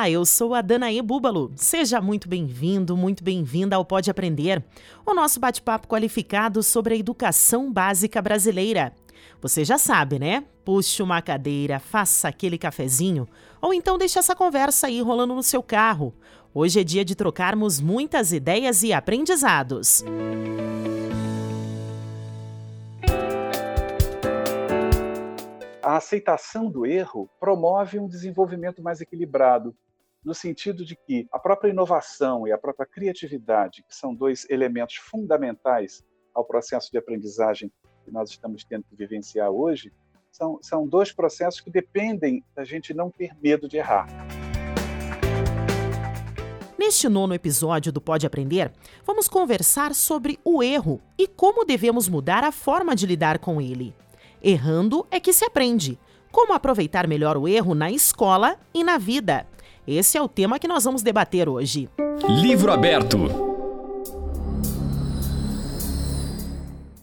Olá, 0.00 0.08
eu 0.08 0.24
sou 0.24 0.54
a 0.54 0.62
Danae 0.62 1.02
Búbalo. 1.02 1.52
Seja 1.54 2.00
muito 2.00 2.26
bem-vindo, 2.26 2.96
muito 2.96 3.22
bem-vinda 3.22 3.76
ao 3.76 3.84
Pode 3.84 4.10
Aprender, 4.10 4.64
o 5.04 5.12
nosso 5.12 5.38
bate-papo 5.38 5.86
qualificado 5.86 6.62
sobre 6.62 6.94
a 6.94 6.96
educação 6.96 7.70
básica 7.70 8.22
brasileira. 8.22 8.94
Você 9.42 9.62
já 9.62 9.76
sabe, 9.76 10.18
né? 10.18 10.42
Puxe 10.64 11.02
uma 11.02 11.20
cadeira, 11.20 11.78
faça 11.78 12.28
aquele 12.28 12.56
cafezinho, 12.56 13.28
ou 13.60 13.74
então 13.74 13.98
deixe 13.98 14.18
essa 14.18 14.34
conversa 14.34 14.86
aí 14.86 15.02
rolando 15.02 15.34
no 15.34 15.42
seu 15.42 15.62
carro. 15.62 16.14
Hoje 16.54 16.80
é 16.80 16.82
dia 16.84 17.04
de 17.04 17.14
trocarmos 17.14 17.78
muitas 17.78 18.32
ideias 18.32 18.82
e 18.82 18.94
aprendizados. 18.94 20.02
a 25.82 25.96
aceitação 25.96 26.70
do 26.70 26.86
erro 26.86 27.28
promove 27.40 27.98
um 27.98 28.06
desenvolvimento 28.06 28.80
mais 28.80 29.00
equilibrado, 29.00 29.74
no 30.24 30.34
sentido 30.34 30.84
de 30.84 30.94
que 30.94 31.26
a 31.32 31.38
própria 31.38 31.70
inovação 31.70 32.46
e 32.46 32.52
a 32.52 32.58
própria 32.58 32.86
criatividade, 32.86 33.82
que 33.88 33.94
são 33.94 34.14
dois 34.14 34.46
elementos 34.50 34.96
fundamentais 34.96 36.04
ao 36.34 36.44
processo 36.44 36.90
de 36.90 36.98
aprendizagem 36.98 37.72
que 38.04 38.10
nós 38.10 38.30
estamos 38.30 38.64
tendo 38.64 38.84
que 38.84 38.96
vivenciar 38.96 39.50
hoje, 39.50 39.92
são, 40.30 40.58
são 40.62 40.86
dois 40.86 41.12
processos 41.12 41.60
que 41.60 41.70
dependem 41.70 42.44
da 42.54 42.64
gente 42.64 42.94
não 42.94 43.10
ter 43.10 43.34
medo 43.42 43.68
de 43.68 43.78
errar. 43.78 44.06
Neste 46.78 47.08
nono 47.08 47.34
episódio 47.34 47.92
do 47.92 48.00
Pode 48.00 48.26
Aprender, 48.26 48.72
vamos 49.04 49.28
conversar 49.28 49.94
sobre 49.94 50.38
o 50.44 50.62
erro 50.62 51.00
e 51.18 51.26
como 51.26 51.64
devemos 51.64 52.08
mudar 52.08 52.42
a 52.42 52.52
forma 52.52 52.96
de 52.96 53.06
lidar 53.06 53.38
com 53.38 53.60
ele. 53.60 53.94
Errando 54.42 55.06
é 55.10 55.20
que 55.20 55.32
se 55.32 55.44
aprende. 55.44 55.98
Como 56.32 56.52
aproveitar 56.52 57.06
melhor 57.06 57.36
o 57.36 57.46
erro 57.46 57.74
na 57.74 57.90
escola 57.90 58.58
e 58.72 58.82
na 58.82 58.96
vida? 58.96 59.46
Esse 59.86 60.18
é 60.18 60.22
o 60.22 60.28
tema 60.28 60.58
que 60.58 60.68
nós 60.68 60.84
vamos 60.84 61.02
debater 61.02 61.48
hoje. 61.48 61.88
Livro 62.28 62.70
aberto. 62.70 63.18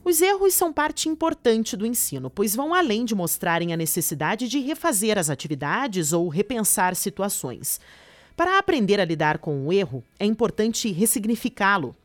Os 0.06 0.22
erros 0.22 0.54
são 0.54 0.72
parte 0.72 1.10
importante 1.10 1.76
do 1.76 1.86
ensino, 1.86 2.30
pois 2.30 2.56
vão 2.56 2.74
além 2.74 3.04
de 3.04 3.14
mostrarem 3.14 3.74
a 3.74 3.78
necessidade 3.78 4.48
de 4.48 4.60
refazer 4.60 5.18
as 5.18 5.30
atividades 5.30 6.14
ou 6.14 6.30
repensar 6.30 6.96
situações. 6.96 7.82
Para 8.36 8.60
aprender 8.60 9.00
a 9.02 9.06
lidar 9.06 9.40
com 9.40 9.68
o 9.68 9.74
erro, 9.74 10.04
é 10.20 10.26
importante 10.26 10.92
ressignificá-lo. 10.92 11.96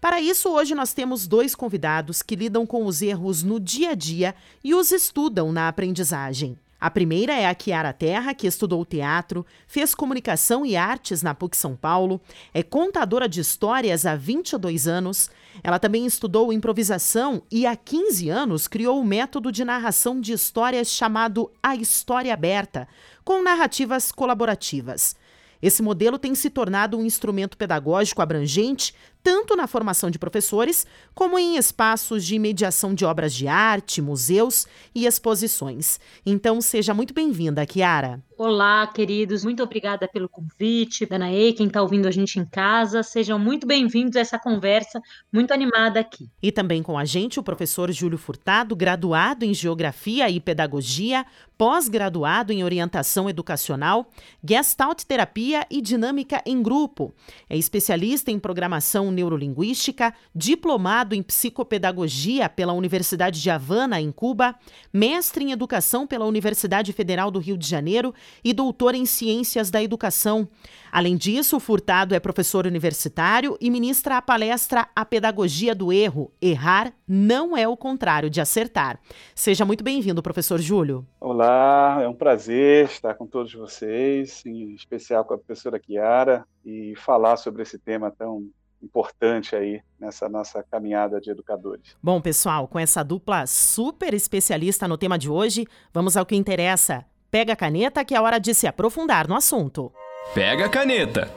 Para 0.00 0.20
isso, 0.20 0.48
hoje 0.48 0.74
nós 0.74 0.94
temos 0.94 1.26
dois 1.26 1.54
convidados 1.54 2.22
que 2.22 2.36
lidam 2.36 2.64
com 2.64 2.86
os 2.86 3.02
erros 3.02 3.42
no 3.42 3.60
dia 3.60 3.90
a 3.90 3.94
dia 3.94 4.34
e 4.64 4.74
os 4.74 4.92
estudam 4.92 5.52
na 5.52 5.68
aprendizagem. 5.68 6.56
A 6.80 6.90
primeira 6.90 7.34
é 7.34 7.46
a 7.46 7.54
Kiara 7.54 7.92
Terra, 7.92 8.32
que 8.32 8.46
estudou 8.46 8.86
teatro, 8.86 9.44
fez 9.66 9.94
comunicação 9.94 10.64
e 10.64 10.76
artes 10.76 11.22
na 11.22 11.34
PUC 11.34 11.54
São 11.54 11.76
Paulo, 11.76 12.18
é 12.54 12.62
contadora 12.62 13.28
de 13.28 13.38
histórias 13.40 14.06
há 14.06 14.16
22 14.16 14.88
anos. 14.88 15.30
Ela 15.62 15.78
também 15.78 16.06
estudou 16.06 16.50
improvisação 16.52 17.42
e 17.50 17.66
há 17.66 17.76
15 17.76 18.30
anos 18.30 18.66
criou 18.66 18.98
o 18.98 19.02
um 19.02 19.04
método 19.04 19.52
de 19.52 19.62
narração 19.62 20.18
de 20.18 20.32
histórias 20.32 20.88
chamado 20.88 21.52
A 21.62 21.76
História 21.76 22.32
Aberta, 22.32 22.88
com 23.22 23.42
narrativas 23.42 24.10
colaborativas. 24.10 25.14
Esse 25.62 25.82
modelo 25.82 26.18
tem 26.18 26.34
se 26.34 26.48
tornado 26.48 26.96
um 26.96 27.04
instrumento 27.04 27.58
pedagógico 27.58 28.22
abrangente, 28.22 28.94
tanto 29.22 29.56
na 29.56 29.66
formação 29.66 30.10
de 30.10 30.18
professores, 30.18 30.86
como 31.14 31.38
em 31.38 31.56
espaços 31.56 32.24
de 32.24 32.38
mediação 32.38 32.94
de 32.94 33.04
obras 33.04 33.34
de 33.34 33.46
arte, 33.46 34.00
museus 34.00 34.66
e 34.94 35.06
exposições. 35.06 36.00
Então, 36.24 36.60
seja 36.60 36.94
muito 36.94 37.12
bem-vinda, 37.12 37.64
Kiara. 37.66 38.22
Olá, 38.42 38.86
queridos, 38.86 39.44
muito 39.44 39.62
obrigada 39.62 40.08
pelo 40.08 40.26
convite. 40.26 41.04
Danae, 41.04 41.52
quem 41.52 41.66
está 41.66 41.82
ouvindo 41.82 42.08
a 42.08 42.10
gente 42.10 42.38
em 42.38 42.44
casa, 42.46 43.02
sejam 43.02 43.38
muito 43.38 43.66
bem-vindos 43.66 44.16
a 44.16 44.20
essa 44.20 44.38
conversa 44.38 44.98
muito 45.30 45.52
animada 45.52 46.00
aqui. 46.00 46.26
E 46.42 46.50
também 46.50 46.82
com 46.82 46.96
a 46.96 47.04
gente 47.04 47.38
o 47.38 47.42
professor 47.42 47.92
Júlio 47.92 48.16
Furtado, 48.16 48.74
graduado 48.74 49.44
em 49.44 49.52
Geografia 49.52 50.30
e 50.30 50.40
Pedagogia, 50.40 51.26
pós-graduado 51.58 52.50
em 52.50 52.64
Orientação 52.64 53.28
Educacional, 53.28 54.08
Gestalt 54.42 55.02
Terapia 55.02 55.66
e 55.70 55.82
Dinâmica 55.82 56.42
em 56.46 56.62
Grupo. 56.62 57.12
É 57.46 57.58
especialista 57.58 58.30
em 58.30 58.38
Programação 58.38 59.09
Neurolinguística, 59.10 60.14
diplomado 60.34 61.14
em 61.14 61.22
Psicopedagogia 61.22 62.48
pela 62.48 62.72
Universidade 62.72 63.40
de 63.40 63.50
Havana, 63.50 64.00
em 64.00 64.10
Cuba, 64.10 64.54
mestre 64.92 65.44
em 65.44 65.52
Educação 65.52 66.06
pela 66.06 66.24
Universidade 66.24 66.92
Federal 66.92 67.30
do 67.30 67.38
Rio 67.38 67.56
de 67.56 67.66
Janeiro 67.66 68.14
e 68.44 68.52
doutor 68.52 68.94
em 68.94 69.06
Ciências 69.06 69.70
da 69.70 69.82
Educação. 69.82 70.48
Além 70.92 71.16
disso, 71.16 71.60
Furtado 71.60 72.14
é 72.14 72.20
professor 72.20 72.66
universitário 72.66 73.56
e 73.60 73.70
ministra 73.70 74.16
a 74.16 74.22
palestra 74.22 74.88
A 74.94 75.04
Pedagogia 75.04 75.74
do 75.74 75.92
Erro. 75.92 76.32
Errar 76.42 76.92
não 77.06 77.56
é 77.56 77.66
o 77.68 77.76
contrário 77.76 78.28
de 78.28 78.40
acertar. 78.40 78.98
Seja 79.34 79.64
muito 79.64 79.84
bem-vindo, 79.84 80.22
professor 80.22 80.60
Júlio. 80.60 81.06
Olá, 81.20 82.00
é 82.02 82.08
um 82.08 82.14
prazer 82.14 82.86
estar 82.86 83.14
com 83.14 83.26
todos 83.26 83.54
vocês, 83.54 84.44
em 84.44 84.74
especial 84.74 85.24
com 85.24 85.34
a 85.34 85.38
professora 85.38 85.80
Chiara, 85.84 86.44
e 86.64 86.94
falar 86.96 87.36
sobre 87.36 87.62
esse 87.62 87.78
tema 87.78 88.10
tão 88.10 88.48
importante 88.82 89.54
aí 89.54 89.82
nessa 89.98 90.28
nossa 90.28 90.62
caminhada 90.62 91.20
de 91.20 91.30
educadores. 91.30 91.96
Bom, 92.02 92.20
pessoal, 92.20 92.66
com 92.66 92.78
essa 92.78 93.02
dupla 93.02 93.46
super 93.46 94.14
especialista 94.14 94.88
no 94.88 94.98
tema 94.98 95.18
de 95.18 95.30
hoje, 95.30 95.66
vamos 95.92 96.16
ao 96.16 96.26
que 96.26 96.36
interessa. 96.36 97.04
Pega 97.30 97.52
a 97.52 97.56
caneta 97.56 98.04
que 98.04 98.14
é 98.14 98.20
hora 98.20 98.38
de 98.38 98.54
se 98.54 98.66
aprofundar 98.66 99.28
no 99.28 99.36
assunto. 99.36 99.92
Pega 100.34 100.66
a 100.66 100.68
caneta. 100.68 101.30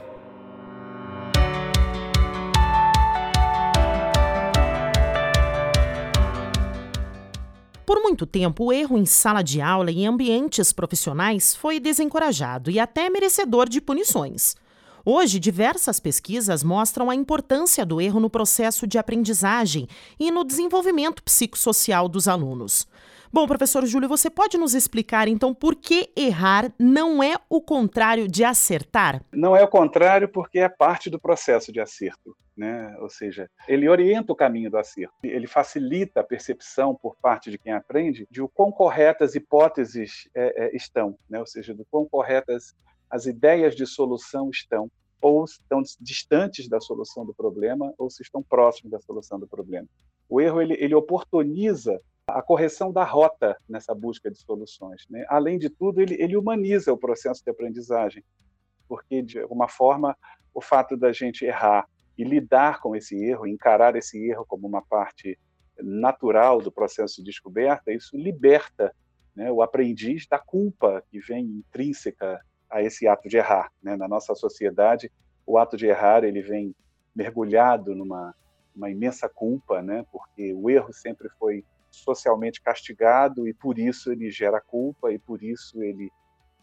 Por 7.86 8.02
muito 8.02 8.26
tempo, 8.26 8.66
o 8.66 8.74
erro 8.74 8.98
em 8.98 9.06
sala 9.06 9.42
de 9.42 9.62
aula 9.62 9.92
e 9.92 10.00
em 10.00 10.08
ambientes 10.08 10.72
profissionais 10.72 11.56
foi 11.56 11.80
desencorajado 11.80 12.72
e 12.72 12.80
até 12.80 13.10
merecedor 13.10 13.68
de 13.68 13.82
punições. 13.82 14.56
Hoje, 15.06 15.38
diversas 15.38 16.00
pesquisas 16.00 16.64
mostram 16.64 17.10
a 17.10 17.16
importância 17.16 17.86
do 17.86 18.00
erro 18.00 18.22
no 18.22 18.30
processo 18.30 18.88
de 18.88 18.98
aprendizagem 18.98 19.86
e 20.18 20.32
no 20.32 20.46
desenvolvimento 20.46 21.22
psicossocial 21.22 22.08
dos 22.08 22.26
alunos. 22.26 22.88
Bom, 23.30 23.46
professor 23.46 23.86
Júlio, 23.86 24.08
você 24.08 24.30
pode 24.30 24.58
nos 24.58 24.74
explicar 24.74 25.28
então 25.28 25.54
por 25.54 25.76
que 25.76 26.10
errar 26.16 26.72
não 26.80 27.22
é 27.22 27.34
o 27.50 27.60
contrário 27.60 28.30
de 28.30 28.46
acertar? 28.46 29.22
Não 29.34 29.58
é 29.58 29.62
o 29.62 29.68
contrário 29.68 30.30
porque 30.30 30.60
é 30.60 30.70
parte 30.70 31.10
do 31.10 31.20
processo 31.20 31.70
de 31.74 31.82
acerto. 31.82 32.34
Né? 32.56 32.96
Ou 33.02 33.10
seja, 33.10 33.50
ele 33.68 33.90
orienta 33.90 34.32
o 34.32 34.36
caminho 34.36 34.72
do 34.72 34.78
acerto, 34.78 35.16
ele 35.24 35.48
facilita 35.48 36.22
a 36.22 36.24
percepção 36.24 36.96
por 36.96 37.18
parte 37.18 37.52
de 37.52 37.58
quem 37.58 37.74
aprende 37.74 38.26
de 38.32 38.42
o 38.42 38.48
quão 38.48 38.72
corretas 38.72 39.36
hipóteses 39.36 40.30
é, 40.34 40.68
é, 40.68 40.76
estão, 40.76 41.18
né? 41.28 41.40
ou 41.40 41.48
seja, 41.48 41.74
do 41.74 41.84
quão 41.90 42.08
corretas 42.08 42.76
as 43.14 43.28
ideias 43.28 43.76
de 43.76 43.86
solução 43.86 44.50
estão, 44.50 44.90
ou 45.22 45.46
estão 45.46 45.84
distantes 46.02 46.68
da 46.68 46.80
solução 46.80 47.24
do 47.24 47.32
problema, 47.32 47.94
ou 47.96 48.10
se 48.10 48.24
estão 48.24 48.42
próximos 48.42 48.90
da 48.90 49.00
solução 49.00 49.40
do 49.40 49.48
problema. 49.48 49.88
O 50.28 50.42
erro 50.42 50.60
ele, 50.60 50.74
ele 50.80 50.96
oportuniza 50.96 52.02
a 52.26 52.42
correção 52.42 52.92
da 52.92 53.04
rota 53.04 53.56
nessa 53.70 53.94
busca 53.94 54.32
de 54.32 54.40
soluções. 54.40 55.06
Né? 55.12 55.24
Além 55.30 55.60
de 55.60 55.70
tudo, 55.70 56.02
ele, 56.02 56.20
ele 56.20 56.36
humaniza 56.36 56.92
o 56.92 56.98
processo 56.98 57.44
de 57.44 57.52
aprendizagem, 57.52 58.24
porque, 58.88 59.22
de 59.22 59.40
alguma 59.40 59.68
forma, 59.68 60.18
o 60.52 60.60
fato 60.60 60.98
da 60.98 61.12
gente 61.12 61.46
errar 61.46 61.88
e 62.18 62.24
lidar 62.24 62.82
com 62.82 62.96
esse 62.96 63.16
erro, 63.24 63.46
encarar 63.46 63.96
esse 63.96 64.18
erro 64.28 64.44
como 64.48 64.68
uma 64.68 64.82
parte 64.82 65.38
natural 65.78 66.64
do 66.64 66.72
processo 66.72 67.18
de 67.18 67.26
descoberta, 67.26 67.94
isso 67.94 68.18
liberta 68.18 68.92
né, 69.36 69.52
o 69.52 69.62
aprendiz 69.62 70.26
da 70.26 70.40
culpa 70.40 71.04
que 71.12 71.20
vem 71.20 71.46
intrínseca 71.46 72.42
a 72.74 72.82
esse 72.82 73.08
ato 73.08 73.30
de 73.30 73.38
errar. 73.38 73.72
Né? 73.82 73.96
Na 73.96 74.08
nossa 74.08 74.34
sociedade, 74.34 75.12
o 75.46 75.60
ato 75.60 75.78
de 75.78 75.86
errar 75.86 76.24
ele 76.24 76.42
vem 76.42 76.76
mergulhado 77.16 77.94
numa 77.94 78.34
uma 78.76 78.90
imensa 78.90 79.30
culpa, 79.30 79.84
né? 79.84 80.04
porque 80.12 80.52
o 80.52 80.68
erro 80.68 80.92
sempre 80.92 81.30
foi 81.38 81.64
socialmente 81.92 82.60
castigado 82.60 83.48
e 83.48 83.54
por 83.54 83.78
isso 83.78 84.12
ele 84.12 84.32
gera 84.32 84.60
culpa 84.60 85.12
e 85.12 85.20
por 85.20 85.44
isso 85.44 85.84
ele, 85.84 86.12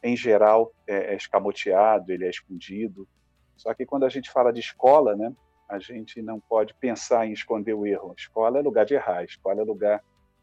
em 0.03 0.17
geral, 0.17 0.73
é, 0.89 1.13
é 1.13 1.17
escamoteado, 1.17 2.11
ele 2.11 2.27
é 2.27 2.31
escondido. 2.31 3.07
Só 3.57 3.73
que 3.73 3.87
quando 3.87 4.05
a 4.05 4.09
gente 4.09 4.29
fala 4.29 4.53
de 4.53 4.59
escola, 4.59 5.15
né, 5.15 5.33
a 5.69 5.79
gente 5.79 6.21
não 6.21 6.41
pode 6.41 6.75
pensar 6.75 7.29
em 7.29 7.33
esconder 7.33 7.75
o 7.75 7.87
erro. 7.87 8.13
Escola 8.19 8.59
é 8.59 8.63
lugar 8.63 8.85
de 8.85 8.95
errar, 8.95 9.23
escola 9.23 9.61
é 9.61 9.65
lugar 9.65 10.03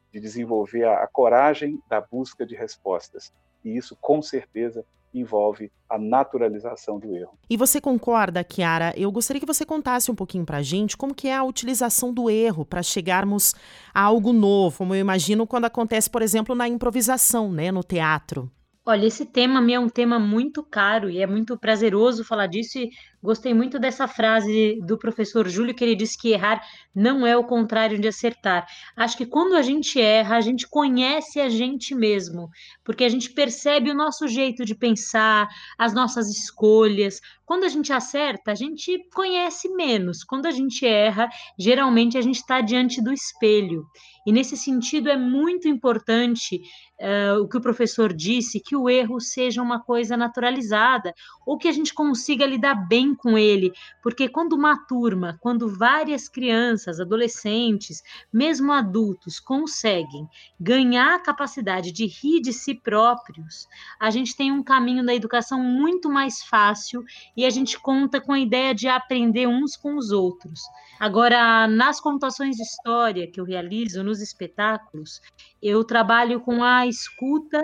de 0.10 0.22
desenvolver 0.22 0.86
a, 0.86 1.04
a 1.04 1.08
coragem 1.08 1.84
da 1.90 2.00
busca 2.00 2.46
de 2.46 2.56
respostas. 2.56 3.34
E 3.62 3.76
isso, 3.76 3.98
com 4.00 4.22
certeza, 4.22 4.86
envolve 5.14 5.72
a 5.90 5.98
naturalização 5.98 7.00
do 7.00 7.16
erro. 7.16 7.38
E 7.50 7.56
você 7.56 7.80
concorda, 7.80 8.44
Kiara? 8.44 8.94
Eu 8.98 9.12
gostaria 9.12 9.40
que 9.40 9.46
você 9.46 9.66
contasse 9.66 10.12
um 10.12 10.16
pouquinho 10.16 10.46
para 10.46 10.58
a 10.58 10.62
gente 10.62 10.98
como 10.98 11.16
que 11.16 11.28
é 11.28 11.36
a 11.36 11.44
utilização 11.44 12.14
do 12.14 12.30
erro 12.30 12.66
para 12.66 12.84
chegarmos 12.84 13.56
a 13.94 14.02
algo 14.02 14.34
novo, 14.34 14.80
como 14.80 14.94
eu 14.94 15.00
imagino 15.00 15.48
quando 15.48 15.66
acontece, 15.66 16.10
por 16.10 16.22
exemplo, 16.22 16.54
na 16.54 16.68
improvisação, 16.68 17.52
né, 17.52 17.72
no 17.72 17.84
teatro. 17.84 18.52
Olha, 18.90 19.06
esse 19.06 19.26
tema 19.26 19.60
me 19.60 19.74
é 19.74 19.80
um 19.80 19.90
tema 19.90 20.18
muito 20.18 20.64
caro 20.64 21.10
e 21.10 21.22
é 21.22 21.28
muito 21.28 21.58
prazeroso 21.58 22.24
falar 22.24 22.48
disso. 22.48 22.78
E 22.78 22.90
gostei 23.28 23.54
muito 23.54 23.78
dessa 23.78 24.08
frase 24.08 24.80
do 24.86 24.98
professor 24.98 25.50
Júlio, 25.50 25.76
que 25.76 25.84
ele 25.84 25.98
disse 25.98 26.18
que 26.18 26.32
errar 26.32 26.62
não 26.96 27.28
é 27.28 27.36
o 27.36 27.44
contrário 27.44 28.00
de 28.00 28.08
acertar. 28.08 28.66
Acho 28.96 29.18
que 29.18 29.26
quando 29.26 29.56
a 29.56 29.62
gente 29.62 30.00
erra, 30.00 30.38
a 30.38 30.42
gente 30.42 30.66
conhece 30.66 31.38
a 31.38 31.50
gente 31.50 31.94
mesmo, 31.94 32.50
porque 32.86 33.04
a 33.04 33.10
gente 33.10 33.30
percebe 33.32 33.92
o 33.92 33.94
nosso 33.94 34.30
jeito 34.30 34.64
de 34.64 34.74
pensar, 34.74 35.50
as 35.78 35.94
nossas 35.94 36.30
escolhas. 36.30 37.20
Quando 37.46 37.66
a 37.66 37.70
gente 37.70 37.92
acerta, 37.92 38.54
a 38.54 38.56
gente 38.56 38.98
conhece 39.14 39.68
menos. 39.76 40.24
Quando 40.24 40.46
a 40.46 40.52
gente 40.52 40.86
erra, 40.86 41.28
geralmente 41.60 42.18
a 42.18 42.22
gente 42.22 42.38
está 42.38 42.62
diante 42.62 43.02
do 43.02 43.12
espelho. 43.12 43.86
E 44.28 44.32
nesse 44.32 44.58
sentido, 44.58 45.10
é 45.10 45.16
muito 45.16 45.70
importante 45.70 46.62
uh, 47.00 47.42
o 47.42 47.48
que 47.48 47.56
o 47.56 47.62
professor 47.62 48.12
disse, 48.12 48.60
que 48.60 48.76
o 48.76 48.90
erro 48.90 49.22
seja 49.22 49.62
uma 49.62 49.82
coisa 49.82 50.18
naturalizada, 50.18 51.14
ou 51.46 51.58
que 51.58 51.70
a 51.70 51.72
gente 51.72 51.94
consiga 51.94 52.46
lidar 52.46 52.76
bem 52.90 53.16
com 53.18 53.38
ele, 53.38 53.74
porque 54.02 54.30
quando 54.30 54.54
uma 54.54 54.86
turma, 54.88 55.38
quando 55.42 55.68
várias 55.68 56.30
crianças, 56.30 57.00
adolescentes, 57.00 58.02
mesmo 58.32 58.72
adultos, 58.72 59.40
conseguem 59.40 60.28
ganhar 60.60 61.16
a 61.16 61.20
capacidade 61.20 61.92
de 61.92 62.06
rir 62.06 62.42
de 62.42 62.54
si 62.54 62.76
próprios, 62.76 63.68
a 64.00 64.10
gente 64.10 64.36
tem 64.36 64.52
um 64.52 64.64
caminho 64.64 65.06
da 65.06 65.14
educação 65.14 65.62
muito 65.62 66.10
mais 66.10 66.44
fácil 66.44 67.04
e 67.36 67.46
a 67.46 67.50
gente 67.50 67.80
conta 67.80 68.22
com 68.22 68.32
a 68.32 68.40
ideia 68.40 68.74
de 68.74 68.88
aprender 68.88 69.48
uns 69.48 69.76
com 69.76 69.98
os 69.98 70.12
outros. 70.12 70.62
Agora, 71.00 71.68
nas 71.68 72.00
contações 72.00 72.56
de 72.56 72.64
história 72.64 73.30
que 73.30 73.40
eu 73.40 73.46
realizo 73.46 74.04
nos 74.04 74.22
espetáculos, 74.22 75.22
eu 75.62 75.84
trabalho 75.84 76.40
com 76.40 76.64
a 76.64 76.88
escuta 76.88 77.62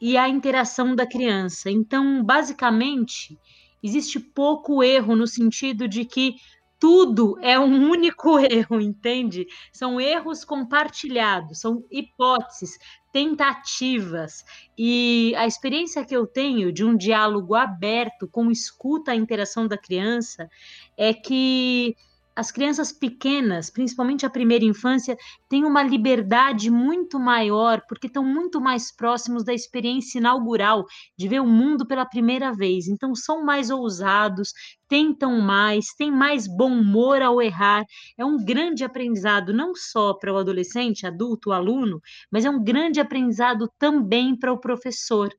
e 0.00 0.16
a 0.16 0.28
interação 0.28 0.94
da 0.94 1.06
criança. 1.06 1.70
Então, 1.70 2.22
basicamente, 2.22 3.38
existe 3.84 4.18
pouco 4.18 4.82
erro 4.82 5.14
no 5.14 5.26
sentido 5.26 5.86
de 5.86 6.06
que 6.06 6.36
tudo 6.80 7.38
é 7.40 7.58
um 7.58 7.90
único 7.90 8.38
erro, 8.40 8.80
entende? 8.80 9.46
São 9.72 10.00
erros 10.00 10.44
compartilhados, 10.44 11.60
são 11.60 11.84
hipóteses, 11.90 12.78
tentativas. 13.12 14.42
E 14.76 15.34
a 15.36 15.46
experiência 15.46 16.04
que 16.04 16.16
eu 16.16 16.26
tenho 16.26 16.72
de 16.72 16.82
um 16.84 16.96
diálogo 16.96 17.54
aberto 17.54 18.26
com 18.26 18.50
escuta 18.50 19.12
a 19.12 19.16
interação 19.16 19.68
da 19.68 19.78
criança 19.78 20.48
é 20.96 21.12
que 21.12 21.94
as 22.36 22.50
crianças 22.50 22.92
pequenas, 22.92 23.70
principalmente 23.70 24.26
a 24.26 24.30
primeira 24.30 24.64
infância, 24.64 25.16
têm 25.48 25.64
uma 25.64 25.82
liberdade 25.82 26.70
muito 26.70 27.18
maior, 27.18 27.80
porque 27.88 28.08
estão 28.08 28.24
muito 28.24 28.60
mais 28.60 28.94
próximos 28.94 29.44
da 29.44 29.54
experiência 29.54 30.18
inaugural, 30.18 30.84
de 31.16 31.28
ver 31.28 31.40
o 31.40 31.46
mundo 31.46 31.86
pela 31.86 32.04
primeira 32.04 32.52
vez. 32.52 32.88
Então, 32.88 33.14
são 33.14 33.44
mais 33.44 33.70
ousados, 33.70 34.52
tentam 34.88 35.40
mais, 35.40 35.94
têm 35.96 36.10
mais 36.10 36.48
bom 36.48 36.72
humor 36.72 37.22
ao 37.22 37.40
errar. 37.40 37.84
É 38.18 38.24
um 38.24 38.36
grande 38.44 38.82
aprendizado, 38.82 39.52
não 39.52 39.72
só 39.74 40.14
para 40.14 40.32
o 40.32 40.36
adolescente, 40.36 41.06
adulto, 41.06 41.52
aluno, 41.52 42.00
mas 42.30 42.44
é 42.44 42.50
um 42.50 42.62
grande 42.62 42.98
aprendizado 43.00 43.70
também 43.78 44.36
para 44.36 44.52
o 44.52 44.60
professor, 44.60 45.32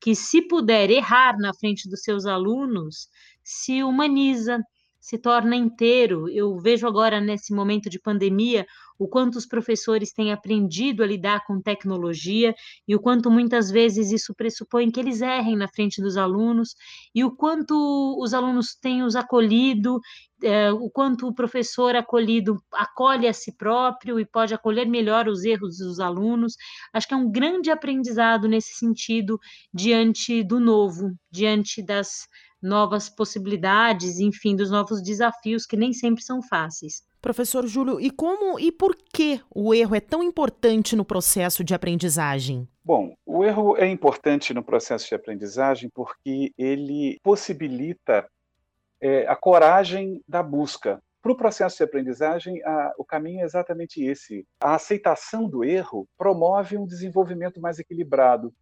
que, 0.00 0.14
se 0.14 0.42
puder 0.42 0.90
errar 0.90 1.36
na 1.38 1.52
frente 1.54 1.88
dos 1.88 2.02
seus 2.02 2.24
alunos, 2.26 3.08
se 3.42 3.82
humaniza 3.82 4.60
se 5.06 5.16
torna 5.18 5.54
inteiro. 5.54 6.28
Eu 6.28 6.58
vejo 6.58 6.84
agora, 6.84 7.20
nesse 7.20 7.54
momento 7.54 7.88
de 7.88 7.96
pandemia, 7.96 8.66
o 8.98 9.06
quanto 9.06 9.36
os 9.36 9.46
professores 9.46 10.12
têm 10.12 10.32
aprendido 10.32 11.00
a 11.00 11.06
lidar 11.06 11.44
com 11.46 11.62
tecnologia 11.62 12.52
e 12.88 12.96
o 12.96 12.98
quanto 12.98 13.30
muitas 13.30 13.70
vezes 13.70 14.10
isso 14.10 14.34
pressupõe 14.34 14.90
que 14.90 14.98
eles 14.98 15.20
errem 15.20 15.56
na 15.56 15.68
frente 15.68 16.02
dos 16.02 16.16
alunos 16.16 16.74
e 17.14 17.22
o 17.22 17.30
quanto 17.30 17.72
os 18.20 18.34
alunos 18.34 18.74
têm 18.74 19.04
os 19.04 19.14
acolhido, 19.14 20.00
é, 20.42 20.72
o 20.72 20.90
quanto 20.90 21.28
o 21.28 21.34
professor 21.34 21.94
acolhido 21.94 22.60
acolhe 22.72 23.28
a 23.28 23.32
si 23.32 23.56
próprio 23.56 24.18
e 24.18 24.26
pode 24.26 24.54
acolher 24.54 24.88
melhor 24.88 25.28
os 25.28 25.44
erros 25.44 25.78
dos 25.78 26.00
alunos. 26.00 26.56
Acho 26.92 27.06
que 27.06 27.14
é 27.14 27.16
um 27.16 27.30
grande 27.30 27.70
aprendizado 27.70 28.48
nesse 28.48 28.74
sentido 28.74 29.38
diante 29.72 30.42
do 30.42 30.58
novo, 30.58 31.12
diante 31.30 31.80
das 31.80 32.26
novas 32.62 33.08
possibilidades, 33.08 34.18
enfim, 34.18 34.56
dos 34.56 34.70
novos 34.70 35.02
desafios 35.02 35.66
que 35.66 35.76
nem 35.76 35.92
sempre 35.92 36.22
são 36.22 36.42
fáceis. 36.42 37.02
Professor 37.20 37.66
Júlio, 37.66 38.00
e 38.00 38.10
como 38.10 38.58
e 38.58 38.70
por 38.70 38.96
que 38.96 39.40
o 39.52 39.74
erro 39.74 39.94
é 39.94 40.00
tão 40.00 40.22
importante 40.22 40.94
no 40.94 41.04
processo 41.04 41.64
de 41.64 41.74
aprendizagem? 41.74 42.68
Bom, 42.84 43.16
o 43.26 43.44
erro 43.44 43.76
é 43.76 43.88
importante 43.88 44.54
no 44.54 44.62
processo 44.62 45.08
de 45.08 45.14
aprendizagem 45.14 45.90
porque 45.92 46.52
ele 46.56 47.18
possibilita 47.22 48.28
é, 49.00 49.26
a 49.26 49.34
coragem 49.34 50.22
da 50.28 50.42
busca. 50.42 51.02
Para 51.20 51.32
o 51.32 51.36
processo 51.36 51.78
de 51.78 51.82
aprendizagem, 51.82 52.62
a, 52.62 52.94
o 52.96 53.04
caminho 53.04 53.40
é 53.40 53.44
exatamente 53.44 54.00
esse. 54.04 54.46
A 54.60 54.76
aceitação 54.76 55.48
do 55.48 55.64
erro 55.64 56.06
promove 56.16 56.78
um 56.78 56.86
desenvolvimento 56.86 57.60
mais 57.60 57.80
equilibrado, 57.80 58.54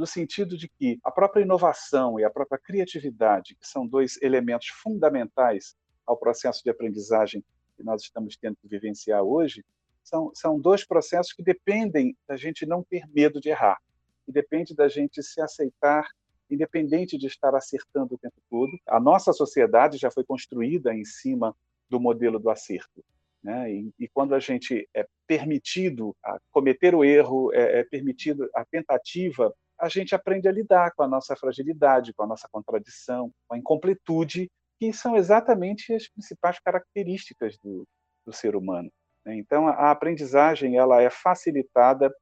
no 0.00 0.06
sentido 0.06 0.56
de 0.56 0.66
que 0.66 0.98
a 1.04 1.10
própria 1.10 1.42
inovação 1.42 2.18
e 2.18 2.24
a 2.24 2.30
própria 2.30 2.58
criatividade, 2.58 3.54
que 3.54 3.68
são 3.68 3.86
dois 3.86 4.16
elementos 4.22 4.68
fundamentais 4.68 5.76
ao 6.06 6.16
processo 6.16 6.64
de 6.64 6.70
aprendizagem 6.70 7.44
que 7.76 7.84
nós 7.84 8.00
estamos 8.00 8.34
tendo 8.34 8.56
que 8.56 8.66
vivenciar 8.66 9.22
hoje, 9.22 9.62
são, 10.02 10.32
são 10.34 10.58
dois 10.58 10.86
processos 10.86 11.34
que 11.34 11.42
dependem 11.42 12.16
da 12.26 12.34
gente 12.34 12.64
não 12.64 12.82
ter 12.82 13.06
medo 13.14 13.42
de 13.42 13.50
errar, 13.50 13.78
e 14.26 14.32
depende 14.32 14.74
da 14.74 14.88
gente 14.88 15.22
se 15.22 15.38
aceitar 15.38 16.08
independente 16.50 17.18
de 17.18 17.26
estar 17.26 17.54
acertando 17.54 18.14
o 18.14 18.18
tempo 18.18 18.40
todo. 18.48 18.72
A 18.86 18.98
nossa 18.98 19.34
sociedade 19.34 19.98
já 19.98 20.10
foi 20.10 20.24
construída 20.24 20.94
em 20.94 21.04
cima 21.04 21.54
do 21.90 22.00
modelo 22.00 22.38
do 22.38 22.48
acerto. 22.48 23.04
Né? 23.42 23.70
E, 23.70 23.94
e, 23.98 24.08
quando 24.08 24.34
a 24.34 24.40
gente 24.40 24.88
é 24.94 25.06
permitido 25.26 26.16
cometer 26.50 26.94
o 26.94 27.04
erro, 27.04 27.52
é, 27.52 27.80
é 27.80 27.84
permitido 27.84 28.48
a 28.54 28.64
tentativa 28.64 29.54
a 29.80 29.88
gente 29.88 30.14
aprende 30.14 30.46
a 30.46 30.52
lidar 30.52 30.92
com 30.92 31.02
a 31.02 31.08
nossa 31.08 31.34
fragilidade, 31.34 32.12
com 32.12 32.22
a 32.22 32.26
nossa 32.26 32.48
contradição, 32.50 33.32
com 33.48 33.54
a 33.54 33.58
incompletude, 33.58 34.50
que 34.78 34.92
são 34.92 35.16
exatamente 35.16 35.94
as 35.94 36.08
principais 36.08 36.58
características 36.60 37.56
do, 37.58 37.86
do 38.26 38.32
ser 38.32 38.54
humano. 38.54 38.90
Né? 39.24 39.36
Então, 39.36 39.68
a 39.68 39.90
aprendizagem 39.90 40.76
ela 40.76 41.02
é 41.02 41.10
facilitada 41.10 42.12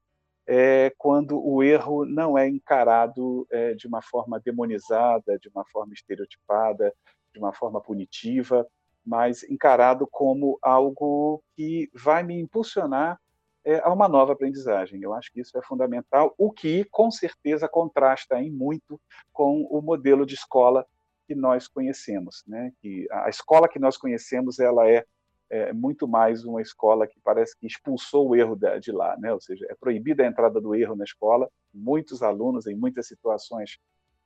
é, 0.47 0.91
quando 0.97 1.39
o 1.39 1.61
erro 1.61 2.05
não 2.05 2.37
é 2.37 2.47
encarado 2.47 3.45
é, 3.51 3.73
de 3.75 3.87
uma 3.87 4.01
forma 4.01 4.39
demonizada, 4.39 5.37
de 5.37 5.49
uma 5.49 5.63
forma 5.65 5.93
estereotipada, 5.93 6.93
de 7.33 7.39
uma 7.39 7.53
forma 7.53 7.79
punitiva, 7.79 8.65
mas 9.05 9.43
encarado 9.43 10.07
como 10.09 10.57
algo 10.61 11.43
que 11.55 11.89
vai 11.93 12.23
me 12.23 12.39
impulsionar 12.39 13.19
é, 13.69 13.79
a 13.83 13.93
uma 13.93 14.07
nova 14.07 14.33
aprendizagem. 14.33 14.99
Eu 14.99 15.13
acho 15.13 15.31
que 15.31 15.39
isso 15.39 15.55
é 15.55 15.61
fundamental, 15.61 16.33
o 16.39 16.51
que 16.51 16.83
com 16.85 17.11
certeza 17.11 17.69
contrasta 17.69 18.41
em 18.41 18.49
muito 18.49 18.99
com 19.31 19.61
o 19.69 19.79
modelo 19.79 20.25
de 20.25 20.33
escola 20.33 20.83
que 21.27 21.35
nós 21.35 21.67
conhecemos, 21.67 22.43
né? 22.47 22.73
Que 22.81 23.07
a 23.11 23.29
escola 23.29 23.69
que 23.69 23.77
nós 23.77 23.95
conhecemos 23.95 24.59
ela 24.59 24.89
é, 24.89 25.05
é 25.51 25.71
muito 25.71 26.07
mais 26.07 26.43
uma 26.43 26.63
escola 26.63 27.05
que 27.05 27.19
parece 27.23 27.55
que 27.59 27.67
expulsou 27.67 28.29
o 28.29 28.35
erro 28.35 28.57
de 28.81 28.91
lá, 28.91 29.15
né? 29.17 29.31
Ou 29.31 29.39
seja, 29.39 29.67
é 29.69 29.75
proibida 29.75 30.23
a 30.23 30.27
entrada 30.27 30.59
do 30.59 30.73
erro 30.73 30.95
na 30.95 31.03
escola. 31.03 31.47
Muitos 31.71 32.23
alunos 32.23 32.65
em 32.65 32.75
muitas 32.75 33.07
situações 33.07 33.77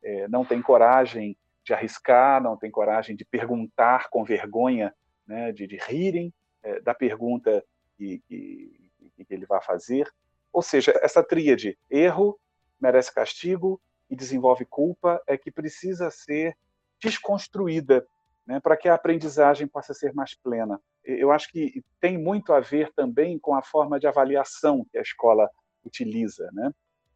é, 0.01 0.25
não 0.29 0.45
têm 0.45 0.61
coragem 0.61 1.35
de 1.65 1.73
arriscar, 1.73 2.41
não 2.41 2.55
têm 2.55 2.71
coragem 2.71 3.13
de 3.13 3.25
perguntar 3.25 4.09
com 4.09 4.23
vergonha, 4.23 4.95
né? 5.27 5.51
De, 5.51 5.67
de 5.67 5.75
rirem 5.75 6.33
é, 6.63 6.79
da 6.79 6.93
pergunta 6.93 7.61
que, 7.97 8.19
que 8.25 8.82
que 9.17 9.33
ele 9.33 9.45
vai 9.45 9.61
fazer. 9.61 10.09
Ou 10.51 10.61
seja, 10.61 10.93
essa 11.01 11.23
tríade, 11.23 11.77
erro, 11.89 12.39
merece 12.79 13.13
castigo 13.13 13.81
e 14.09 14.15
desenvolve 14.15 14.65
culpa, 14.65 15.21
é 15.27 15.37
que 15.37 15.51
precisa 15.51 16.09
ser 16.11 16.55
desconstruída 17.01 18.05
né, 18.45 18.59
para 18.59 18.77
que 18.77 18.87
a 18.87 18.93
aprendizagem 18.93 19.67
possa 19.67 19.93
ser 19.93 20.13
mais 20.13 20.35
plena. 20.35 20.79
Eu 21.03 21.31
acho 21.31 21.49
que 21.49 21.83
tem 21.99 22.17
muito 22.17 22.53
a 22.53 22.59
ver 22.59 22.91
também 22.93 23.39
com 23.39 23.55
a 23.55 23.61
forma 23.61 23.99
de 23.99 24.07
avaliação 24.07 24.85
que 24.91 24.97
a 24.97 25.01
escola 25.01 25.49
utiliza. 25.83 26.49
Né? 26.53 26.71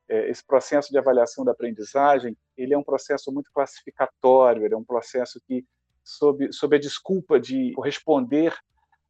É, 0.09 0.29
esse 0.29 0.45
processo 0.45 0.89
de 0.89 0.97
avaliação 0.97 1.45
da 1.45 1.51
aprendizagem 1.51 2.35
ele 2.57 2.73
é 2.73 2.77
um 2.77 2.83
processo 2.83 3.31
muito 3.31 3.51
classificatório, 3.51 4.65
ele 4.65 4.73
é 4.73 4.77
um 4.77 4.83
processo 4.83 5.39
que, 5.45 5.65
sob, 6.03 6.51
sob 6.51 6.75
a 6.75 6.79
desculpa 6.79 7.39
de 7.39 7.71
corresponder 7.73 8.57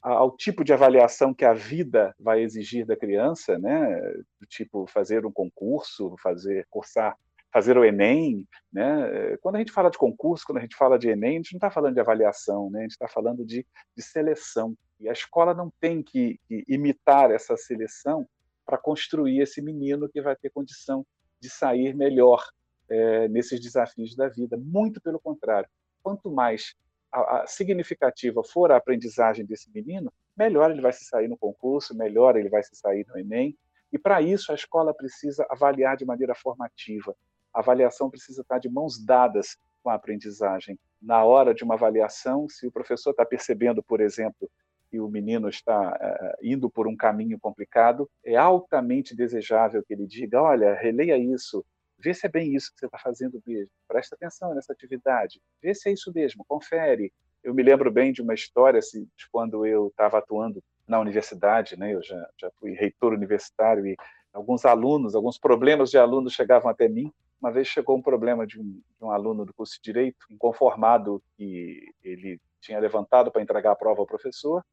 ao 0.02 0.36
tipo 0.36 0.64
de 0.64 0.74
avaliação 0.74 1.34
que 1.34 1.46
a 1.46 1.54
vida 1.54 2.16
vai 2.20 2.42
exigir 2.42 2.86
da 2.86 2.96
criança, 2.96 3.58
né? 3.58 4.00
Do 4.40 4.46
tipo 4.48 4.86
fazer 4.88 5.26
um 5.26 5.32
concurso, 5.32 6.16
fazer 6.22 6.66
cursar, 6.70 7.18
fazer 7.52 7.78
o 7.78 7.84
Enem, 7.84 8.48
né? 8.72 9.38
Quando 9.42 9.56
a 9.56 9.60
gente 9.60 9.72
fala 9.72 9.90
de 9.90 9.98
concurso, 9.98 10.46
quando 10.46 10.60
a 10.60 10.62
gente 10.62 10.76
fala 10.76 10.98
de 10.98 11.10
Enem, 11.10 11.32
a 11.32 11.38
gente 11.38 11.54
não 11.54 11.58
está 11.58 11.72
falando 11.72 11.96
de 11.96 12.00
avaliação, 12.00 12.70
né? 12.70 12.80
A 12.80 12.82
gente 12.84 12.92
está 12.92 13.08
falando 13.08 13.46
de, 13.46 13.66
de, 13.96 14.04
seleção. 14.04 14.76
E 15.00 15.10
a 15.10 15.14
escola 15.14 15.54
não 15.54 15.72
tem 15.80 16.02
que, 16.04 16.40
que 16.48 16.64
imitar 16.68 17.32
essa 17.32 17.56
seleção 17.58 18.28
para 18.66 18.78
construir 18.78 19.42
esse 19.42 19.62
menino 19.62 20.10
que 20.10 20.22
vai 20.22 20.36
ter 20.36 20.50
condição 20.50 21.06
de 21.40 21.50
sair 21.50 21.96
melhor 21.96 22.44
é, 22.90 23.28
nesses 23.28 23.60
desafios 23.60 24.16
da 24.16 24.28
vida. 24.28 24.58
Muito 24.58 25.02
pelo 25.02 25.20
contrário. 25.20 25.70
Quanto 26.04 26.30
mais 26.30 26.76
a, 27.18 27.42
a 27.42 27.48
significativa 27.48 28.44
for 28.44 28.72
a 28.72 28.78
aprendizagem 28.78 29.46
desse 29.46 29.72
menino, 29.74 30.12
melhor 30.36 30.72
ele 30.72 30.82
vai 30.82 30.94
se 30.94 31.06
sair 31.06 31.28
no 31.28 31.38
concurso, 31.38 31.98
melhor 31.98 32.36
ele 32.36 32.50
vai 32.50 32.64
se 32.64 32.76
sair 32.76 33.06
no 33.08 33.18
Enem. 33.18 33.58
E 33.92 33.98
para 33.98 34.22
isso 34.22 34.52
a 34.52 34.56
escola 34.56 34.94
precisa 34.94 35.46
avaliar 35.50 35.96
de 35.98 36.06
maneira 36.06 36.36
formativa. 36.36 37.16
A 37.54 37.60
avaliação 37.60 38.10
precisa 38.10 38.42
estar 38.42 38.60
de 38.60 38.70
mãos 38.70 39.04
dadas 39.04 39.58
com 39.82 39.90
a 39.90 39.96
aprendizagem. 39.96 40.78
Na 41.02 41.24
hora 41.24 41.54
de 41.54 41.64
uma 41.64 41.76
avaliação, 41.76 42.48
se 42.50 42.68
o 42.68 42.72
professor 42.72 43.12
está 43.12 43.26
percebendo, 43.26 43.82
por 43.82 44.02
exemplo, 44.02 44.50
que 44.90 45.00
o 45.00 45.10
menino 45.10 45.50
está 45.50 45.92
uh, 45.92 46.46
indo 46.46 46.70
por 46.70 46.88
um 46.88 46.96
caminho 46.96 47.40
complicado, 47.40 48.10
é 48.24 48.36
altamente 48.36 49.16
desejável 49.16 49.84
que 49.84 49.94
ele 49.94 50.08
diga: 50.08 50.42
olha, 50.42 50.74
releia 50.74 51.18
isso, 51.18 51.66
Vê 52.00 52.14
se 52.14 52.28
é 52.28 52.30
bem 52.30 52.56
isso 52.56 52.72
que 52.74 52.80
você 52.80 52.86
está 52.86 52.98
fazendo 52.98 53.42
mesmo. 53.46 53.72
Presta 53.88 54.16
atenção 54.16 54.54
nessa 54.54 54.72
atividade. 54.72 55.42
Vê 55.62 55.74
se 55.74 55.90
é 55.90 55.94
isso 55.94 56.12
mesmo. 56.14 56.46
Confere. 56.48 57.12
Eu 57.44 57.54
me 57.54 57.64
lembro 57.64 57.92
bem 57.92 58.12
de 58.12 58.22
uma 58.22 58.34
história 58.34 58.80
assim, 58.80 59.04
de 59.18 59.28
quando 59.32 59.66
eu 59.66 59.88
estava 59.88 60.20
atuando 60.20 60.64
na 60.88 61.00
universidade, 61.00 61.78
né? 61.78 61.94
Eu 61.94 62.04
já, 62.04 62.30
já 62.40 62.52
fui 62.60 62.72
reitor 62.72 63.14
universitário 63.14 63.86
e 63.86 63.96
alguns 64.34 64.66
alunos, 64.66 65.16
alguns 65.16 65.38
problemas 65.38 65.90
de 65.90 65.98
alunos 65.98 66.34
chegavam 66.34 66.70
até 66.70 66.88
mim. 66.88 67.12
Uma 67.42 67.52
vez 67.52 67.68
chegou 67.68 67.98
um 67.98 68.02
problema 68.02 68.46
de 68.46 68.60
um, 68.60 68.64
de 68.64 69.04
um 69.04 69.12
aluno 69.12 69.46
do 69.46 69.54
curso 69.54 69.76
de 69.76 69.82
direito, 69.82 70.26
inconformado 70.30 71.22
que 71.36 71.92
ele 72.04 72.40
tinha 72.60 72.80
levantado 72.80 73.32
para 73.32 73.42
entregar 73.42 73.72
a 73.72 73.76
prova 73.76 74.02
ao 74.02 74.08
professor 74.08 74.64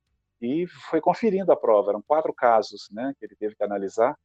e 0.40 0.66
foi 0.90 1.00
conferindo 1.00 1.52
a 1.52 1.56
prova. 1.56 1.90
Eram 1.90 2.02
quatro 2.02 2.32
casos, 2.32 2.88
né, 2.90 3.14
que 3.18 3.24
ele 3.24 3.36
teve 3.36 3.54
que 3.54 3.62
analisar 3.62 4.16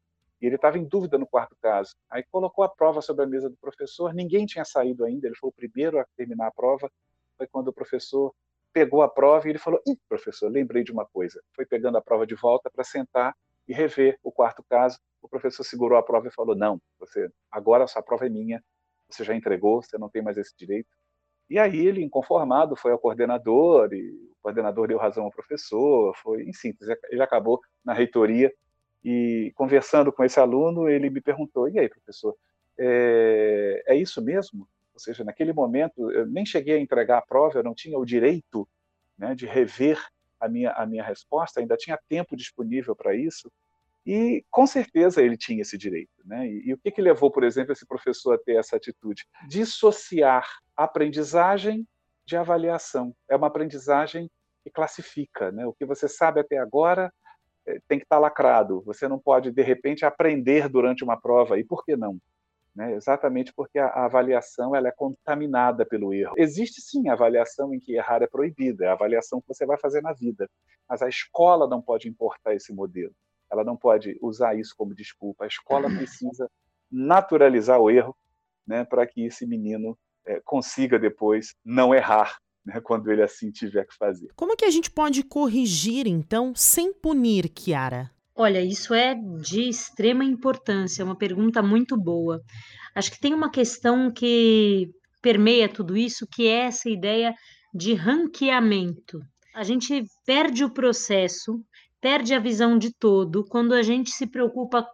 e 0.42 0.46
ele 0.46 0.56
estava 0.56 0.78
em 0.78 0.86
dúvida 0.86 1.18
no 1.18 1.28
quarto 1.28 1.56
caso. 1.62 1.96
Aí 2.10 2.24
colocou 2.32 2.64
a 2.64 2.70
prova 2.70 3.02
sobre 3.02 3.26
a 3.26 3.28
mesa 3.28 3.50
do 3.50 3.58
professor, 3.58 4.14
ninguém 4.14 4.46
tinha 4.46 4.64
saído 4.64 5.04
ainda, 5.04 5.28
ele 5.28 5.36
foi 5.36 5.50
o 5.50 5.54
primeiro 5.54 6.00
a 6.00 6.06
terminar 6.16 6.48
a 6.48 6.52
prova. 6.52 6.90
Foi 7.38 7.48
quando 7.48 7.70
o 7.70 7.74
professor 7.74 8.34
pegou 8.72 9.02
a 9.02 9.10
prova 9.10 9.48
e 9.48 9.52
ele 9.52 9.60
falou: 9.60 9.82
Ih, 9.86 9.98
professor, 10.08 10.50
lembrei 10.50 10.84
de 10.84 10.92
uma 10.92 11.06
coisa. 11.06 11.42
Foi 11.54 11.66
pegando 11.66 11.98
a 11.98 12.02
prova 12.02 12.26
de 12.26 12.36
volta 12.36 12.70
para 12.70 12.84
sentar 12.84 13.36
e 13.68 13.74
rever 13.74 14.18
o 14.24 14.32
quarto 14.32 14.64
caso. 14.70 14.98
O 15.22 15.28
professor 15.28 15.64
segurou 15.64 15.98
a 15.98 16.04
prova 16.04 16.28
e 16.28 16.32
falou: 16.32 16.56
Não, 16.56 16.82
você 17.00 17.30
agora 17.52 17.88
sua 17.88 18.02
prova 18.02 18.26
é 18.26 18.30
minha, 18.30 18.64
você 19.10 19.24
já 19.24 19.36
entregou, 19.36 19.82
você 19.82 19.98
não 19.98 20.10
tem 20.10 20.22
mais 20.22 20.38
esse 20.38 20.56
direito. 20.58 20.90
E 21.50 21.58
aí 21.58 21.80
ele, 21.80 22.04
inconformado, 22.04 22.76
foi 22.76 22.92
ao 22.92 23.00
coordenador 23.00 23.92
e 23.92 24.12
o 24.12 24.36
coordenador 24.42 24.88
deu 24.88 25.00
razão 25.00 25.26
ao 25.26 25.32
professor. 25.32 26.16
Foi, 26.18 26.44
em 26.44 26.54
síntese, 26.54 26.96
ele 27.10 27.24
acabou 27.24 27.60
na 27.84 27.92
reitoria 27.92 28.54
e 29.04 29.52
conversando 29.56 30.12
com 30.12 30.24
esse 30.24 30.40
aluno, 30.40 30.90
ele 30.90 31.10
me 31.10 31.22
perguntou: 31.22 31.70
e 31.70 31.80
aí, 31.80 31.90
professor, 31.90 32.36
é, 32.78 33.84
é 33.88 33.96
isso 33.96 34.22
mesmo? 34.22 34.68
Ou 34.94 35.00
seja, 35.00 35.24
naquele 35.24 35.54
momento, 35.54 36.12
eu 36.12 36.26
nem 36.26 36.46
cheguei 36.46 36.76
a 36.76 36.80
entregar 36.80 37.20
a 37.20 37.26
prova, 37.26 37.60
eu 37.60 37.64
não 37.64 37.74
tinha 37.74 37.98
o 37.98 38.06
direito 38.06 38.68
né, 39.18 39.34
de 39.34 39.46
rever 39.46 40.02
a 40.40 40.48
minha, 40.48 40.72
a 40.72 40.86
minha 40.86 41.04
resposta, 41.04 41.60
ainda 41.60 41.78
tinha 41.78 42.00
tempo 42.08 42.36
disponível 42.36 42.96
para 42.96 43.16
isso. 43.16 43.52
E 44.06 44.44
com 44.50 44.66
certeza 44.66 45.22
ele 45.22 45.38
tinha 45.38 45.62
esse 45.62 45.78
direito. 45.78 46.12
Né? 46.26 46.48
E, 46.48 46.70
e, 46.70 46.74
o 46.74 46.78
que, 46.78 46.92
que 46.92 47.02
levou, 47.02 47.30
por 47.30 47.44
exemplo, 47.44 47.74
esse 47.74 47.86
professor 47.86 48.34
a 48.34 48.38
ter 48.38 48.56
essa 48.58 48.76
atitude? 48.76 49.26
Dissociar 49.48 50.48
aprendizagem 50.76 51.86
de 52.26 52.38
avaliação. 52.38 53.14
É 53.30 53.36
uma 53.36 53.48
aprendizagem 53.48 54.30
que 54.64 54.70
classifica. 54.70 55.52
Né? 55.52 55.66
O 55.66 55.74
que 55.74 55.86
você 55.86 56.08
sabe 56.08 56.40
até 56.40 56.58
agora 56.58 57.14
tem 57.88 58.00
que 58.00 58.06
estar 58.06 58.20
lacrado. 58.20 58.82
Você 58.82 59.08
não 59.08 59.20
pode, 59.20 59.52
de 59.52 59.62
repente, 59.62 60.06
aprender 60.06 60.70
durante 60.70 61.04
uma 61.04 61.20
prova. 61.20 61.60
E 61.60 61.64
por 61.64 61.84
que 61.84 61.96
não? 61.96 62.20
Né? 62.76 62.94
Exatamente 62.94 63.54
porque 63.54 63.78
a, 63.80 63.88
a, 63.88 64.06
avaliação 64.06 64.76
ela 64.76 64.88
é 64.88 64.92
contaminada 64.92 65.86
pelo 65.86 66.14
erro. 66.14 66.34
Existe 66.38 66.82
sim 66.82 67.10
a 67.10 67.14
avaliação 67.14 67.74
em 67.74 67.80
que 67.80 67.96
errar 67.96 68.22
é 68.22 68.28
proibida, 68.28 68.86
é 68.86 68.88
a 68.88 68.94
avaliação 68.94 69.42
que 69.42 69.48
você 69.48 69.66
vai 69.66 69.78
fazer 69.78 70.02
na 70.02 70.14
vida. 70.14 70.50
Mas 70.88 71.02
a 71.02 71.10
escola 71.10 71.68
não 71.68 71.82
pode 71.82 72.08
importar 72.08 72.56
esse 72.56 72.74
modelo. 72.74 73.14
Ela 73.52 73.64
não 73.64 73.76
pode 73.76 74.18
usar 74.22 74.56
isso 74.56 74.76
como 74.78 74.94
desculpa. 74.94 75.44
A 75.44 75.48
escola 75.48 75.90
precisa 75.90 76.50
naturalizar 76.92 77.80
o 77.80 77.90
erro 77.90 78.16
né, 78.66 78.86
para 78.86 79.06
que 79.06 79.26
esse 79.26 79.46
menino 79.46 79.98
é, 80.26 80.40
consiga 80.42 81.00
depois 81.00 81.56
não 81.66 81.94
errar 81.94 82.38
né, 82.66 82.80
quando 82.84 83.12
ele 83.12 83.22
assim 83.22 83.52
tiver 83.52 83.86
que 83.86 83.96
fazer. 83.96 84.30
Como 84.36 84.56
que 84.56 84.66
a 84.66 84.72
gente 84.72 84.92
pode 84.92 85.24
corrigir, 85.24 86.08
então, 86.08 86.54
sem 86.56 86.94
punir, 86.94 87.50
Kiara? 87.50 88.12
Olha, 88.36 88.62
isso 88.62 88.94
é 88.94 89.16
de 89.42 89.68
extrema 89.68 90.24
importância, 90.24 91.02
é 91.02 91.06
uma 91.06 91.18
pergunta 91.18 91.62
muito 91.62 91.98
boa. 91.98 92.42
Acho 92.96 93.12
que 93.12 93.20
tem 93.20 93.34
uma 93.34 93.52
questão 93.52 94.10
que 94.12 94.90
permeia 95.22 95.68
tudo 95.68 95.98
isso, 95.98 96.26
que 96.26 96.48
é 96.48 96.66
essa 96.66 96.90
ideia 96.90 97.36
de 97.74 97.94
ranqueamento. 97.94 99.20
A 99.54 99.64
gente 99.64 100.06
perde 100.26 100.64
o 100.64 100.70
processo, 100.70 101.62
perde 102.00 102.34
a 102.34 102.40
visão 102.40 102.78
de 102.78 102.94
todo 102.94 103.46
quando 103.46 103.74
a 103.74 103.82
gente 103.82 104.12
se 104.12 104.26
preocupa 104.26 104.88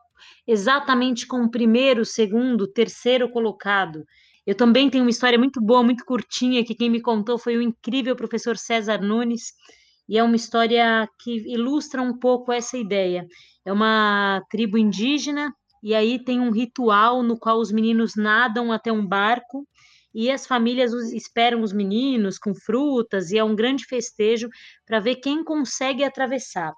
exatamente 0.48 1.28
com 1.28 1.44
o 1.44 1.52
primeiro, 1.52 2.04
segundo, 2.04 2.68
terceiro 2.68 3.30
colocado. 3.30 4.04
Eu 4.46 4.56
também 4.56 4.90
tenho 4.90 5.04
uma 5.04 5.10
história 5.10 5.40
muito 5.40 5.60
boa, 5.60 5.84
muito 5.84 6.06
curtinha, 6.06 6.64
que 6.64 6.76
quem 6.76 6.90
me 6.90 7.02
contou 7.02 7.38
foi 7.38 7.58
o 7.58 7.62
incrível 7.62 8.16
professor 8.16 8.58
César 8.58 9.02
Nunes, 9.02 9.54
e 10.08 10.18
é 10.18 10.24
uma 10.24 10.36
história 10.36 11.10
que 11.20 11.52
ilustra 11.52 12.02
um 12.02 12.18
pouco 12.18 12.52
essa 12.52 12.78
ideia. 12.78 13.26
É 13.66 13.74
uma 13.74 14.42
tribo 14.50 14.78
indígena, 14.78 15.52
e 15.82 15.96
aí 15.96 16.24
tem 16.24 16.40
um 16.40 16.52
ritual 16.52 17.24
no 17.24 17.38
qual 17.40 17.60
os 17.60 17.72
meninos 17.72 18.16
nadam 18.16 18.72
até 18.72 18.92
um 18.92 19.06
barco 19.06 19.68
e 20.14 20.32
as 20.32 20.48
famílias 20.48 20.94
esperam 21.12 21.62
os 21.62 21.74
meninos 21.74 22.38
com 22.38 22.56
frutas, 22.56 23.32
e 23.32 23.38
é 23.38 23.44
um 23.44 23.54
grande 23.56 23.86
festejo 23.86 24.48
para 24.86 25.00
ver 25.00 25.16
quem 25.18 25.44
consegue 25.44 26.04
atravessar. 26.04 26.72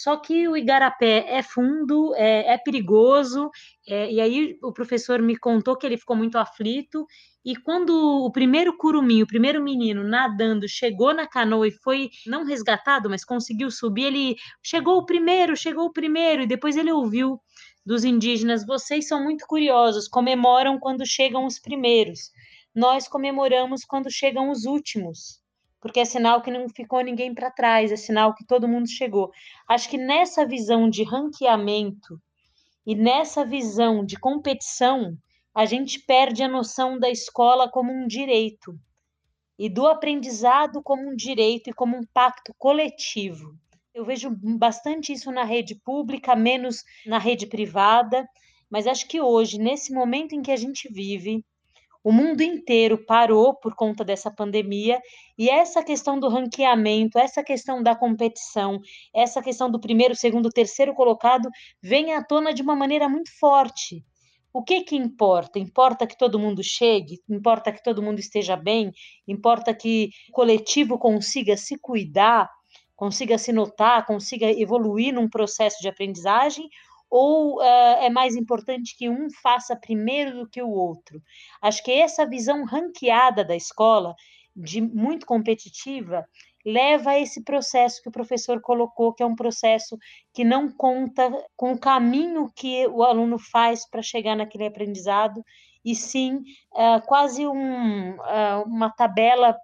Só 0.00 0.16
que 0.16 0.46
o 0.46 0.56
igarapé 0.56 1.24
é 1.26 1.42
fundo, 1.42 2.14
é, 2.14 2.54
é 2.54 2.56
perigoso, 2.56 3.50
é, 3.84 4.12
e 4.12 4.20
aí 4.20 4.56
o 4.62 4.72
professor 4.72 5.20
me 5.20 5.36
contou 5.36 5.76
que 5.76 5.84
ele 5.84 5.96
ficou 5.96 6.14
muito 6.14 6.38
aflito. 6.38 7.04
E 7.44 7.56
quando 7.56 7.90
o 8.24 8.30
primeiro 8.30 8.76
curumim, 8.76 9.22
o 9.22 9.26
primeiro 9.26 9.60
menino 9.60 10.04
nadando, 10.04 10.68
chegou 10.68 11.12
na 11.12 11.26
canoa 11.26 11.66
e 11.66 11.72
foi 11.72 12.10
não 12.24 12.44
resgatado, 12.44 13.10
mas 13.10 13.24
conseguiu 13.24 13.72
subir, 13.72 14.04
ele 14.04 14.36
chegou 14.62 14.98
o 14.98 15.04
primeiro, 15.04 15.56
chegou 15.56 15.86
o 15.86 15.92
primeiro, 15.92 16.42
e 16.42 16.46
depois 16.46 16.76
ele 16.76 16.92
ouviu 16.92 17.40
dos 17.84 18.04
indígenas: 18.04 18.64
vocês 18.64 19.08
são 19.08 19.24
muito 19.24 19.46
curiosos, 19.48 20.06
comemoram 20.06 20.78
quando 20.78 21.04
chegam 21.04 21.44
os 21.44 21.58
primeiros. 21.58 22.30
Nós 22.72 23.08
comemoramos 23.08 23.84
quando 23.84 24.08
chegam 24.12 24.50
os 24.50 24.64
últimos 24.64 25.40
porque 25.80 26.00
é 26.00 26.04
sinal 26.04 26.42
que 26.42 26.50
não 26.50 26.68
ficou 26.68 27.00
ninguém 27.00 27.34
para 27.34 27.50
trás, 27.50 27.92
é 27.92 27.96
sinal 27.96 28.34
que 28.34 28.44
todo 28.44 28.68
mundo 28.68 28.88
chegou. 28.88 29.30
Acho 29.68 29.88
que 29.88 29.98
nessa 29.98 30.46
visão 30.46 30.88
de 30.88 31.04
ranqueamento 31.04 32.20
e 32.86 32.94
nessa 32.94 33.44
visão 33.44 34.04
de 34.04 34.18
competição, 34.18 35.16
a 35.54 35.64
gente 35.64 36.00
perde 36.00 36.42
a 36.42 36.48
noção 36.48 36.98
da 36.98 37.10
escola 37.10 37.70
como 37.70 37.92
um 37.92 38.06
direito 38.06 38.78
e 39.58 39.68
do 39.68 39.86
aprendizado 39.86 40.82
como 40.82 41.10
um 41.10 41.16
direito 41.16 41.68
e 41.68 41.72
como 41.72 41.96
um 41.96 42.06
pacto 42.14 42.54
coletivo. 42.56 43.54
Eu 43.92 44.04
vejo 44.04 44.30
bastante 44.56 45.12
isso 45.12 45.32
na 45.32 45.42
rede 45.42 45.74
pública, 45.74 46.36
menos 46.36 46.84
na 47.04 47.18
rede 47.18 47.46
privada, 47.46 48.24
mas 48.70 48.86
acho 48.86 49.08
que 49.08 49.20
hoje, 49.20 49.58
nesse 49.58 49.92
momento 49.92 50.34
em 50.34 50.42
que 50.42 50.52
a 50.52 50.56
gente 50.56 50.88
vive, 50.92 51.44
o 52.08 52.10
mundo 52.10 52.40
inteiro 52.40 53.04
parou 53.04 53.54
por 53.54 53.74
conta 53.74 54.02
dessa 54.02 54.30
pandemia 54.30 54.98
e 55.36 55.50
essa 55.50 55.84
questão 55.84 56.18
do 56.18 56.26
ranqueamento, 56.26 57.18
essa 57.18 57.44
questão 57.44 57.82
da 57.82 57.94
competição, 57.94 58.80
essa 59.14 59.42
questão 59.42 59.70
do 59.70 59.78
primeiro, 59.78 60.16
segundo, 60.16 60.48
terceiro 60.48 60.94
colocado 60.94 61.50
vem 61.82 62.14
à 62.14 62.24
tona 62.24 62.54
de 62.54 62.62
uma 62.62 62.74
maneira 62.74 63.10
muito 63.10 63.30
forte. 63.38 64.02
O 64.50 64.64
que 64.64 64.84
que 64.84 64.96
importa? 64.96 65.58
Importa 65.58 66.06
que 66.06 66.16
todo 66.16 66.38
mundo 66.38 66.62
chegue, 66.64 67.20
importa 67.28 67.70
que 67.70 67.82
todo 67.82 68.02
mundo 68.02 68.18
esteja 68.20 68.56
bem, 68.56 68.90
importa 69.26 69.74
que 69.74 70.08
o 70.30 70.32
coletivo 70.32 70.98
consiga 70.98 71.58
se 71.58 71.76
cuidar, 71.78 72.48
consiga 72.96 73.36
se 73.36 73.52
notar, 73.52 74.06
consiga 74.06 74.50
evoluir 74.50 75.12
num 75.12 75.28
processo 75.28 75.76
de 75.82 75.88
aprendizagem, 75.88 76.70
ou 77.10 77.58
uh, 77.58 77.62
é 78.00 78.10
mais 78.10 78.36
importante 78.36 78.96
que 78.96 79.08
um 79.08 79.28
faça 79.42 79.76
primeiro 79.76 80.38
do 80.38 80.48
que 80.48 80.62
o 80.62 80.70
outro? 80.70 81.22
Acho 81.60 81.82
que 81.82 81.92
essa 81.92 82.26
visão 82.26 82.64
ranqueada 82.64 83.44
da 83.44 83.56
escola, 83.56 84.14
de 84.54 84.80
muito 84.80 85.24
competitiva, 85.26 86.24
leva 86.64 87.12
a 87.12 87.18
esse 87.18 87.42
processo 87.44 88.02
que 88.02 88.08
o 88.08 88.12
professor 88.12 88.60
colocou, 88.60 89.14
que 89.14 89.22
é 89.22 89.26
um 89.26 89.36
processo 89.36 89.96
que 90.34 90.44
não 90.44 90.70
conta 90.70 91.30
com 91.56 91.72
o 91.72 91.78
caminho 91.78 92.50
que 92.54 92.86
o 92.88 93.02
aluno 93.02 93.38
faz 93.38 93.88
para 93.88 94.02
chegar 94.02 94.36
naquele 94.36 94.66
aprendizado, 94.66 95.42
e 95.90 95.94
sim 95.94 96.36
uh, 96.72 97.00
quase 97.06 97.46
um, 97.46 98.10
uh, 98.16 98.62
uma 98.66 98.90
tabela 98.90 99.56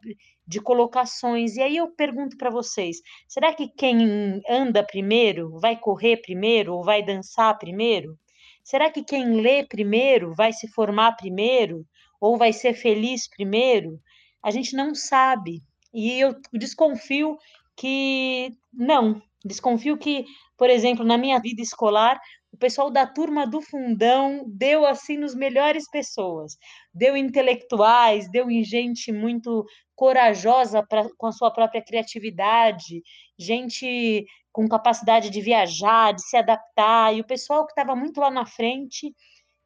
de 0.46 0.60
colocações. 0.60 1.56
E 1.56 1.62
aí 1.62 1.76
eu 1.76 1.88
pergunto 1.94 2.36
para 2.36 2.50
vocês: 2.50 2.98
será 3.28 3.52
que 3.52 3.68
quem 3.68 4.42
anda 4.48 4.82
primeiro 4.82 5.58
vai 5.60 5.76
correr 5.76 6.18
primeiro 6.18 6.74
ou 6.74 6.84
vai 6.84 7.04
dançar 7.04 7.58
primeiro? 7.58 8.16
Será 8.62 8.90
que 8.90 9.04
quem 9.04 9.40
lê 9.42 9.66
primeiro 9.66 10.34
vai 10.34 10.52
se 10.52 10.66
formar 10.68 11.12
primeiro 11.16 11.84
ou 12.18 12.38
vai 12.38 12.52
ser 12.52 12.72
feliz 12.72 13.28
primeiro? 13.28 14.00
A 14.42 14.50
gente 14.50 14.74
não 14.74 14.94
sabe. 14.94 15.60
E 15.92 16.18
eu 16.18 16.34
desconfio 16.52 17.36
que 17.76 18.56
não. 18.72 19.20
Desconfio 19.44 19.98
que, 19.98 20.24
por 20.56 20.70
exemplo, 20.70 21.04
na 21.04 21.18
minha 21.18 21.38
vida 21.38 21.60
escolar, 21.60 22.18
o 22.52 22.56
pessoal 22.56 22.90
da 22.90 23.06
turma 23.06 23.46
do 23.46 23.60
fundão 23.60 24.44
deu 24.46 24.86
assim 24.86 25.16
nos 25.16 25.34
melhores 25.34 25.90
pessoas, 25.90 26.56
deu 26.94 27.16
intelectuais, 27.16 28.30
deu 28.30 28.50
em 28.50 28.62
gente 28.62 29.12
muito 29.12 29.66
corajosa 29.94 30.82
pra, 30.86 31.06
com 31.18 31.26
a 31.26 31.32
sua 31.32 31.50
própria 31.50 31.82
criatividade, 31.82 33.02
gente 33.38 34.24
com 34.52 34.68
capacidade 34.68 35.30
de 35.30 35.40
viajar, 35.40 36.14
de 36.14 36.22
se 36.22 36.36
adaptar, 36.36 37.12
e 37.12 37.20
o 37.20 37.26
pessoal 37.26 37.66
que 37.66 37.72
estava 37.72 37.96
muito 37.96 38.20
lá 38.20 38.30
na 38.30 38.46
frente 38.46 39.12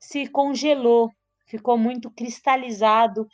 se 0.00 0.26
congelou, 0.26 1.10
ficou 1.46 1.76
muito 1.76 2.10
cristalizado 2.10 3.26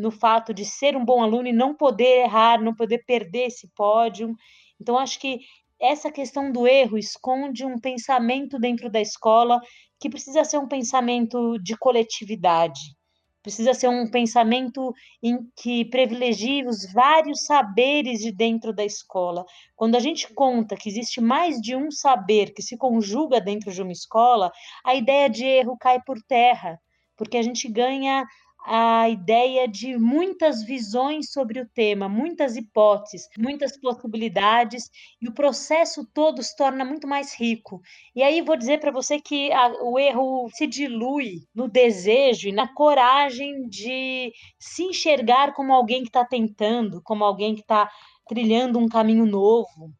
no 0.00 0.10
fato 0.10 0.52
de 0.52 0.64
ser 0.64 0.96
um 0.96 1.04
bom 1.04 1.22
aluno 1.22 1.46
e 1.46 1.52
não 1.52 1.72
poder 1.72 2.24
errar, 2.24 2.60
não 2.60 2.74
poder 2.74 3.04
perder 3.06 3.46
esse 3.46 3.68
pódio. 3.76 4.34
Então, 4.80 4.98
acho 4.98 5.20
que 5.20 5.38
essa 5.80 6.10
questão 6.10 6.50
do 6.50 6.66
erro 6.66 6.98
esconde 6.98 7.64
um 7.64 7.78
pensamento 7.78 8.58
dentro 8.58 8.90
da 8.90 9.00
escola 9.00 9.60
que 10.00 10.10
precisa 10.10 10.44
ser 10.44 10.58
um 10.58 10.68
pensamento 10.68 11.58
de 11.58 11.76
coletividade, 11.76 12.96
precisa 13.42 13.72
ser 13.72 13.88
um 13.88 14.10
pensamento 14.10 14.92
em 15.22 15.38
que 15.56 15.84
privilegie 15.84 16.66
os 16.66 16.92
vários 16.92 17.44
saberes 17.44 18.20
de 18.20 18.32
dentro 18.32 18.72
da 18.72 18.84
escola. 18.84 19.44
Quando 19.74 19.96
a 19.96 20.00
gente 20.00 20.32
conta 20.34 20.76
que 20.76 20.88
existe 20.88 21.20
mais 21.20 21.60
de 21.60 21.74
um 21.74 21.90
saber 21.90 22.52
que 22.52 22.62
se 22.62 22.76
conjuga 22.76 23.40
dentro 23.40 23.72
de 23.72 23.80
uma 23.80 23.92
escola, 23.92 24.52
a 24.84 24.94
ideia 24.94 25.30
de 25.30 25.44
erro 25.44 25.76
cai 25.78 26.00
por 26.02 26.20
terra, 26.22 26.80
porque 27.16 27.36
a 27.36 27.42
gente 27.42 27.68
ganha 27.68 28.24
a 28.70 29.08
ideia 29.08 29.66
de 29.66 29.96
muitas 29.96 30.62
visões 30.62 31.32
sobre 31.32 31.60
o 31.60 31.66
tema, 31.66 32.06
muitas 32.06 32.54
hipóteses, 32.54 33.26
muitas 33.38 33.80
possibilidades, 33.80 34.90
e 35.22 35.26
o 35.26 35.32
processo 35.32 36.06
todo 36.12 36.42
se 36.42 36.54
torna 36.54 36.84
muito 36.84 37.08
mais 37.08 37.34
rico. 37.34 37.80
E 38.14 38.22
aí 38.22 38.42
vou 38.42 38.56
dizer 38.56 38.78
para 38.78 38.90
você 38.90 39.18
que 39.18 39.50
a, 39.52 39.68
o 39.82 39.98
erro 39.98 40.50
se 40.52 40.66
dilui 40.66 41.46
no 41.54 41.66
desejo 41.66 42.48
e 42.48 42.52
na 42.52 42.68
coragem 42.68 43.66
de 43.68 44.32
se 44.58 44.82
enxergar 44.82 45.54
como 45.54 45.72
alguém 45.72 46.02
que 46.02 46.10
está 46.10 46.24
tentando, 46.24 47.00
como 47.02 47.24
alguém 47.24 47.54
que 47.54 47.62
está 47.62 47.90
trilhando 48.28 48.78
um 48.78 48.88
caminho 48.88 49.24
novo, 49.24 49.94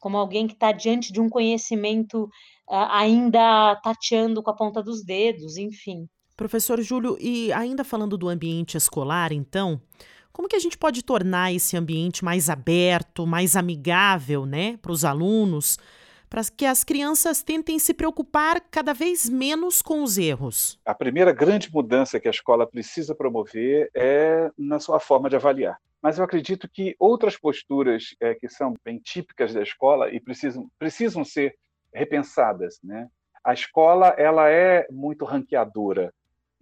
como 0.00 0.16
alguém 0.16 0.46
que 0.46 0.54
está 0.54 0.72
diante 0.72 1.12
de 1.12 1.20
um 1.20 1.28
conhecimento 1.28 2.24
uh, 2.24 2.88
ainda 2.90 3.76
tateando 3.82 4.42
com 4.42 4.50
a 4.50 4.56
ponta 4.56 4.82
dos 4.82 5.04
dedos, 5.04 5.58
enfim. 5.58 6.08
Professor 6.36 6.80
Júlio, 6.82 7.16
e 7.20 7.52
ainda 7.52 7.84
falando 7.84 8.18
do 8.18 8.28
ambiente 8.28 8.76
escolar, 8.76 9.32
então, 9.32 9.80
como 10.32 10.48
que 10.48 10.56
a 10.56 10.58
gente 10.58 10.76
pode 10.76 11.04
tornar 11.04 11.52
esse 11.52 11.76
ambiente 11.76 12.24
mais 12.24 12.50
aberto, 12.50 13.24
mais 13.24 13.54
amigável, 13.54 14.44
né, 14.44 14.76
para 14.78 14.90
os 14.90 15.04
alunos, 15.04 15.78
para 16.28 16.42
que 16.44 16.66
as 16.66 16.82
crianças 16.82 17.40
tentem 17.40 17.78
se 17.78 17.94
preocupar 17.94 18.60
cada 18.68 18.92
vez 18.92 19.30
menos 19.30 19.80
com 19.80 20.02
os 20.02 20.18
erros? 20.18 20.76
A 20.84 20.92
primeira 20.92 21.32
grande 21.32 21.72
mudança 21.72 22.18
que 22.18 22.26
a 22.26 22.32
escola 22.32 22.66
precisa 22.66 23.14
promover 23.14 23.88
é 23.94 24.50
na 24.58 24.80
sua 24.80 24.98
forma 24.98 25.30
de 25.30 25.36
avaliar. 25.36 25.78
Mas 26.02 26.18
eu 26.18 26.24
acredito 26.24 26.68
que 26.68 26.96
outras 26.98 27.36
posturas 27.36 28.16
é, 28.20 28.34
que 28.34 28.48
são 28.48 28.74
bem 28.84 28.98
típicas 28.98 29.54
da 29.54 29.62
escola 29.62 30.10
e 30.10 30.18
precisam, 30.18 30.68
precisam 30.76 31.24
ser 31.24 31.56
repensadas, 31.94 32.80
né? 32.82 33.08
A 33.44 33.52
escola 33.52 34.08
ela 34.18 34.50
é 34.50 34.84
muito 34.90 35.24
ranqueadora 35.24 36.12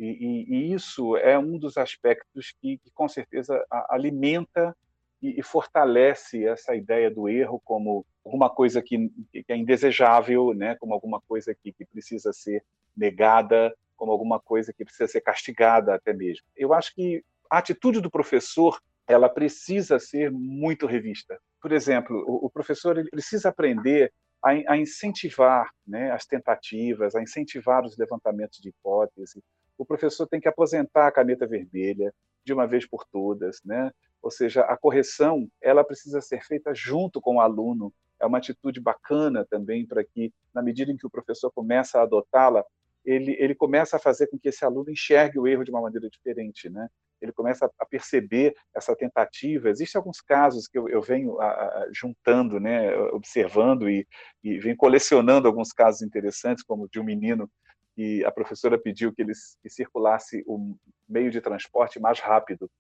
e, 0.03 0.07
e, 0.07 0.55
e, 0.55 0.73
isso 0.75 1.17
é 1.17 1.39
um 1.39 1.57
dos 1.57 1.77
aspectos 1.77 2.53
que, 2.61 2.79
que 2.79 2.91
com 2.91 3.09
certeza, 3.09 3.65
alimenta 3.89 4.77
e, 5.23 5.39
e, 5.39 5.43
fortalece 5.45 6.45
essa 6.45 6.75
ideia 6.75 7.09
do 7.09 7.29
erro 7.29 7.63
como 7.65 8.05
alguma 8.25 8.51
coisa 8.51 8.83
que, 8.83 9.09
que 9.33 9.45
é 9.47 9.57
indesejável, 9.57 10.53
né? 10.55 10.75
como 10.81 10.93
alguma 10.93 11.21
coisa 11.21 11.55
que, 11.55 11.73
que 11.73 11.85
precisa 11.85 12.33
ser 12.33 12.65
negada, 12.97 13.73
como 13.97 14.11
alguma 14.11 14.41
coisa 14.41 14.73
que 14.73 14.85
precisa 14.85 15.07
ser 15.07 15.21
castigada 15.21 15.95
até 15.95 16.13
mesmo. 16.13 16.45
Eu 16.57 16.75
acho 16.75 16.93
que 16.95 17.25
a 17.49 17.59
atitude 17.59 18.01
do 18.01 18.11
professor 18.11 18.83
ela 19.07 19.29
precisa 19.29 20.01
ser 20.01 20.33
muito 20.33 20.85
revista. 20.85 21.39
Por 21.61 21.71
exemplo, 21.71 22.25
o, 22.27 22.47
o 22.47 22.51
professor 22.51 22.99
ele 22.99 23.09
precisa 23.09 23.51
aprender 23.51 24.13
a, 24.43 24.51
a 24.73 24.77
incentivar 24.77 25.71
né, 25.87 26.11
as 26.11 26.27
tentativas, 26.27 27.15
a 27.15 27.23
incentivar 27.23 27.85
os 27.85 27.97
levantamentos 27.97 28.59
de 28.59 28.71
hipótese, 28.71 29.41
o 29.79 29.85
professor 29.85 30.27
tem 30.27 30.41
que 30.41 30.49
aposentar 30.49 31.07
a 31.07 31.13
caneta 31.13 31.47
vermelha 31.47 32.13
de 32.45 32.53
uma 32.53 32.67
vez 32.67 32.87
por 32.87 33.05
todas, 33.07 33.61
né? 33.65 33.91
Ou 34.23 34.31
seja, 34.31 34.63
a 34.63 34.77
correção 34.77 35.49
ela 35.61 35.85
precisa 35.85 36.21
ser 36.21 36.43
feita 36.45 36.75
junto 36.75 37.21
com 37.21 37.37
o 37.37 37.41
aluno. 37.41 37.93
É 38.21 38.27
uma 38.27 38.39
atitude 38.39 38.81
bacana 38.81 39.45
também 39.51 39.87
para 39.87 40.05
que, 40.05 40.33
na 40.55 40.63
medida 40.63 40.93
em 40.93 40.97
que 40.97 41.07
o 41.07 41.11
professor 41.11 41.51
começa 41.51 41.99
a 41.99 42.03
adotá-la, 42.03 42.65
ele, 43.05 43.37
ele 43.39 43.55
começa 43.55 43.97
a 43.97 44.01
fazer 44.01 44.29
com 44.29 44.39
que 44.39 44.49
esse 44.49 44.65
aluno 44.65 44.91
enxergue 44.91 45.39
o 45.39 45.47
erro 45.47 45.65
de 45.65 45.71
uma 45.71 45.81
maneira 45.81 46.09
diferente, 46.09 46.71
né? 46.71 46.89
Ele 47.21 47.33
começa 47.33 47.71
a 47.79 47.87
perceber 47.87 48.55
essa 48.75 48.95
tentativa. 48.97 49.69
Existem 49.71 49.99
alguns 49.99 50.21
casos 50.21 50.67
que 50.69 50.79
eu, 50.79 50.89
eu 50.89 51.01
venho 51.01 51.41
a, 51.41 51.47
a, 51.47 51.89
juntando, 51.93 52.59
né, 52.59 52.97
observando 53.13 53.89
e, 53.89 54.07
e 54.43 54.59
venho 54.59 54.77
colecionando 54.77 55.47
alguns 55.47 55.73
casos 55.73 56.03
interessantes, 56.03 56.65
como 56.65 56.89
de 56.89 56.99
um 56.99 57.05
menino 57.05 57.49
que 57.95 58.25
a 58.25 58.31
professora 58.31 58.79
pediu 58.79 59.13
que 59.13 59.23
ele 59.23 59.33
que 59.63 59.69
circulasse 59.69 60.43
o 60.47 60.77
meio 61.09 61.31
de 61.31 61.41
transporte 61.41 62.01
mais 62.01 62.21
rápido. 62.21 62.71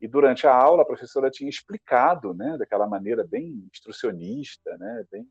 E 0.00 0.08
durante 0.08 0.46
a 0.46 0.54
aula 0.54 0.82
a 0.82 0.86
professora 0.86 1.30
tinha 1.30 1.48
explicado, 1.48 2.34
né, 2.34 2.56
daquela 2.58 2.86
maneira 2.86 3.24
bem 3.24 3.66
instrucionista, 3.72 4.76
né, 4.78 5.04
bem, 5.10 5.28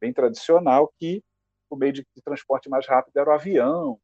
bem 0.00 0.12
tradicional, 0.12 0.92
que 0.98 1.22
o 1.68 1.76
meio 1.76 1.92
de, 1.92 2.06
de 2.14 2.22
transporte 2.22 2.68
mais 2.68 2.86
rápido 2.86 3.16
era 3.16 3.30
o 3.30 3.32
avião, 3.32 3.98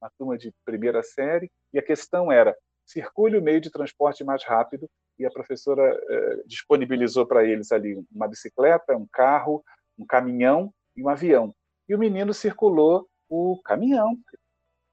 uma 0.00 0.10
turma 0.18 0.36
de 0.36 0.52
primeira 0.64 1.02
série, 1.02 1.50
e 1.72 1.78
a 1.78 1.82
questão 1.82 2.30
era 2.30 2.56
circule 2.84 3.38
o 3.38 3.42
meio 3.42 3.60
de 3.60 3.70
transporte 3.70 4.22
mais 4.22 4.44
rápido, 4.44 4.88
e 5.18 5.24
a 5.24 5.30
professora 5.30 5.82
eh, 5.82 6.42
disponibilizou 6.44 7.26
para 7.26 7.44
eles 7.44 7.72
ali 7.72 7.96
uma 8.12 8.28
bicicleta, 8.28 8.96
um 8.96 9.06
carro, 9.10 9.64
um 9.96 10.04
caminhão 10.04 10.72
e 10.96 11.02
um 11.02 11.08
avião. 11.08 11.54
E 11.88 11.94
o 11.94 11.98
menino 11.98 12.34
circulou 12.34 13.08
o 13.28 13.60
caminhão. 13.62 14.16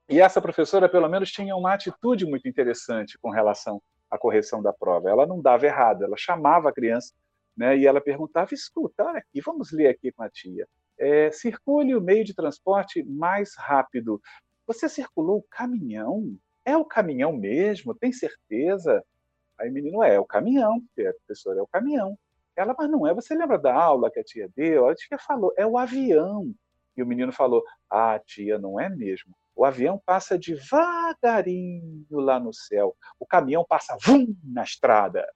E 0.10 0.20
essa 0.20 0.41
professora, 0.41 0.89
pelo 0.89 1.08
menos, 1.08 1.32
tinha 1.32 1.56
uma 1.56 1.74
atitude 1.74 2.26
muito 2.26 2.48
interessante 2.48 3.17
com 3.20 3.30
relação 3.30 3.82
à 4.10 4.17
correção 4.17 4.62
da 4.62 4.74
prova. 4.74 5.10
Ela 5.10 5.26
não 5.26 5.41
dava 5.41 5.65
errado, 5.65 6.04
ela 6.04 6.17
chamava 6.17 6.70
a 6.70 6.74
criança 6.74 7.13
né, 7.56 7.78
e 7.78 7.86
ela 7.86 8.02
perguntava: 8.02 8.54
escuta, 8.54 9.04
olha 9.04 9.20
aqui, 9.20 9.41
vamos 9.41 9.72
ler 9.72 9.88
aqui 9.88 10.12
com 10.12 10.24
a 10.24 10.30
tia. 10.30 10.67
É, 10.98 11.32
circule 11.32 11.96
o 11.96 12.02
meio 12.02 12.24
de 12.24 12.34
transporte 12.34 13.04
mais 13.04 13.56
rápido. 13.58 14.22
Você 14.67 14.88
circulou 14.88 15.39
o 15.39 15.46
caminhão? 15.50 16.36
É 16.63 16.78
o 16.78 16.86
caminhão 16.86 17.34
mesmo? 17.34 17.96
Tem 17.96 18.12
certeza? 18.12 19.04
Aí 19.60 19.70
o 19.70 19.74
menino, 19.74 20.04
é, 20.04 20.15
é 20.15 20.20
o 20.20 20.26
caminhão, 20.26 20.82
a 21.00 21.13
professora, 21.26 21.60
é 21.60 21.62
o 21.62 21.67
caminhão. 21.67 22.17
Ela, 22.56 22.76
mas 22.78 22.89
não 22.89 23.08
é, 23.08 23.13
você 23.13 23.34
lembra 23.34 23.58
da 23.58 23.74
aula 23.74 24.12
que 24.12 24.20
a 24.20 24.24
tia 24.24 24.50
deu? 24.56 24.88
A 24.88 24.96
tia 24.96 25.17
falou, 25.17 25.54
é 25.58 25.65
o 25.65 25.78
avião. 25.78 26.54
E 26.95 27.04
o 27.04 27.06
menino 27.06 27.32
falou: 27.32 27.63
Ah, 27.89 28.19
tia, 28.19 28.58
não 28.58 28.80
é 28.80 28.89
mesmo. 28.89 29.36
O 29.56 29.65
avião 29.65 30.01
passa 30.06 30.38
devagarinho 30.38 32.06
lá 32.10 32.39
no 32.39 32.54
céu, 32.54 32.95
o 33.19 33.25
caminhão 33.25 33.65
passa 33.67 33.97
vum 34.04 34.36
na 34.43 34.63
estrada. 34.63 35.27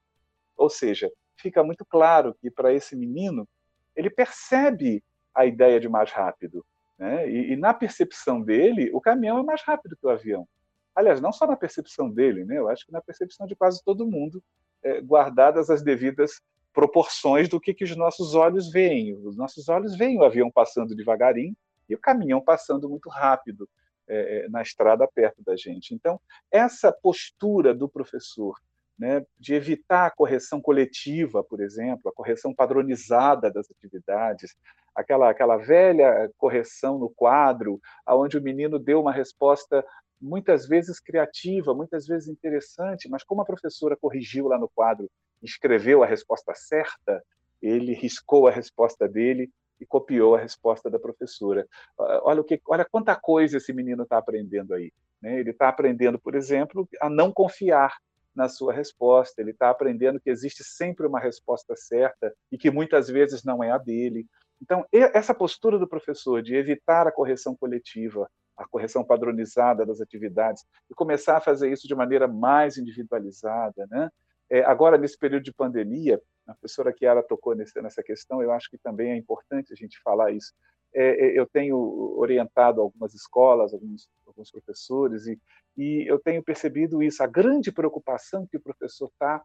Ou 0.55 0.69
seja, 0.69 1.11
fica 1.37 1.63
muito 1.63 1.85
claro 1.85 2.33
que 2.41 2.49
para 2.49 2.73
esse 2.73 2.95
menino, 2.95 3.47
ele 3.95 4.09
percebe 4.09 5.03
a 5.33 5.45
ideia 5.45 5.79
de 5.79 5.89
mais 5.89 6.11
rápido. 6.11 6.65
Né? 6.97 7.29
E, 7.29 7.53
e, 7.53 7.55
na 7.57 7.73
percepção 7.73 8.41
dele, 8.41 8.89
o 8.93 9.01
caminhão 9.01 9.37
é 9.37 9.43
mais 9.43 9.61
rápido 9.61 9.97
que 9.97 10.07
o 10.07 10.09
avião. 10.09 10.47
Aliás, 10.95 11.19
não 11.19 11.33
só 11.33 11.45
na 11.45 11.57
percepção 11.57 12.09
dele, 12.09 12.45
né? 12.45 12.57
eu 12.57 12.69
acho 12.69 12.85
que 12.85 12.91
na 12.91 13.01
percepção 13.01 13.45
de 13.45 13.55
quase 13.55 13.83
todo 13.83 14.07
mundo, 14.07 14.41
é, 14.81 15.01
guardadas 15.01 15.69
as 15.69 15.83
devidas 15.83 16.41
proporções 16.75 17.47
do 17.47 17.59
que, 17.59 17.73
que 17.73 17.85
os 17.85 17.95
nossos 17.95 18.35
olhos 18.35 18.69
veem. 18.69 19.15
Os 19.25 19.37
nossos 19.37 19.69
olhos 19.69 19.95
veem 19.97 20.19
o 20.19 20.23
avião 20.23 20.51
passando 20.51 20.93
devagarinho 20.93 21.55
e 21.89 21.95
o 21.95 21.99
caminhão 21.99 22.41
passando 22.41 22.89
muito 22.89 23.09
rápido 23.09 23.67
é, 24.07 24.45
é, 24.45 24.49
na 24.49 24.61
estrada 24.61 25.07
perto 25.07 25.41
da 25.41 25.55
gente. 25.55 25.95
Então, 25.95 26.19
essa 26.51 26.91
postura 26.91 27.73
do 27.73 27.87
professor 27.87 28.59
né, 28.99 29.25
de 29.39 29.53
evitar 29.53 30.05
a 30.05 30.11
correção 30.11 30.61
coletiva, 30.61 31.43
por 31.43 31.61
exemplo, 31.61 32.09
a 32.09 32.13
correção 32.13 32.53
padronizada 32.53 33.49
das 33.49 33.71
atividades, 33.71 34.55
aquela, 34.93 35.29
aquela 35.29 35.57
velha 35.57 36.29
correção 36.37 36.99
no 36.99 37.09
quadro, 37.09 37.79
onde 38.07 38.37
o 38.37 38.41
menino 38.41 38.77
deu 38.77 39.01
uma 39.01 39.11
resposta 39.11 39.83
muitas 40.21 40.67
vezes 40.67 40.99
criativa, 40.99 41.73
muitas 41.73 42.05
vezes 42.05 42.27
interessante, 42.27 43.09
mas 43.09 43.23
como 43.23 43.41
a 43.41 43.45
professora 43.45 43.97
corrigiu 43.97 44.47
lá 44.47 44.57
no 44.57 44.69
quadro, 44.69 45.09
escreveu 45.41 46.03
a 46.03 46.05
resposta 46.05 46.53
certa, 46.55 47.23
ele 47.61 47.93
riscou 47.93 48.47
a 48.47 48.51
resposta 48.51 49.07
dele 49.07 49.49
e 49.79 49.85
copiou 49.85 50.35
a 50.35 50.39
resposta 50.39 50.89
da 50.89 50.99
professora. 50.99 51.67
Olha 51.97 52.41
o 52.41 52.43
que, 52.43 52.61
olha 52.67 52.85
quanta 52.85 53.15
coisa 53.15 53.57
esse 53.57 53.73
menino 53.73 54.03
está 54.03 54.17
aprendendo 54.17 54.73
aí. 54.73 54.91
Né? 55.21 55.39
Ele 55.39 55.51
está 55.51 55.69
aprendendo, 55.69 56.19
por 56.19 56.35
exemplo, 56.35 56.87
a 57.01 57.09
não 57.09 57.31
confiar 57.31 57.97
na 58.35 58.49
sua 58.49 58.73
resposta. 58.73 59.41
Ele 59.41 59.51
está 59.51 59.69
aprendendo 59.69 60.19
que 60.19 60.29
existe 60.29 60.63
sempre 60.63 61.07
uma 61.07 61.19
resposta 61.19 61.75
certa 61.75 62.33
e 62.51 62.57
que 62.57 62.69
muitas 62.69 63.07
vezes 63.07 63.43
não 63.43 63.63
é 63.63 63.71
a 63.71 63.77
dele. 63.77 64.25
Então, 64.61 64.85
essa 64.91 65.33
postura 65.33 65.77
do 65.77 65.87
professor 65.87 66.41
de 66.41 66.55
evitar 66.55 67.07
a 67.07 67.11
correção 67.11 67.55
coletiva, 67.55 68.29
a 68.57 68.65
correção 68.65 69.03
padronizada 69.03 69.85
das 69.85 69.99
atividades, 69.99 70.63
e 70.89 70.93
começar 70.93 71.37
a 71.37 71.41
fazer 71.41 71.71
isso 71.71 71.87
de 71.87 71.95
maneira 71.95 72.27
mais 72.27 72.77
individualizada. 72.77 73.85
Né? 73.89 74.09
É, 74.49 74.63
agora, 74.63 74.97
nesse 74.97 75.17
período 75.17 75.43
de 75.43 75.53
pandemia, 75.53 76.21
a 76.47 76.53
professora 76.53 76.93
Chiara 76.97 77.23
tocou 77.23 77.55
nesse, 77.55 77.79
nessa 77.81 78.03
questão, 78.03 78.41
eu 78.41 78.51
acho 78.51 78.69
que 78.69 78.77
também 78.77 79.11
é 79.11 79.17
importante 79.17 79.73
a 79.73 79.75
gente 79.75 79.99
falar 80.01 80.31
isso. 80.31 80.53
É, 80.93 81.27
é 81.27 81.39
eu 81.39 81.47
tenho 81.47 81.77
orientado 82.17 82.81
algumas 82.81 83.13
escolas, 83.13 83.73
alguns, 83.73 84.07
alguns 84.25 84.51
professores, 84.51 85.25
e, 85.25 85.39
e 85.75 86.05
eu 86.07 86.19
tenho 86.19 86.43
percebido 86.43 87.01
isso, 87.01 87.23
a 87.23 87.27
grande 87.27 87.71
preocupação 87.71 88.45
que 88.45 88.57
o 88.57 88.61
professor 88.61 89.07
está 89.07 89.43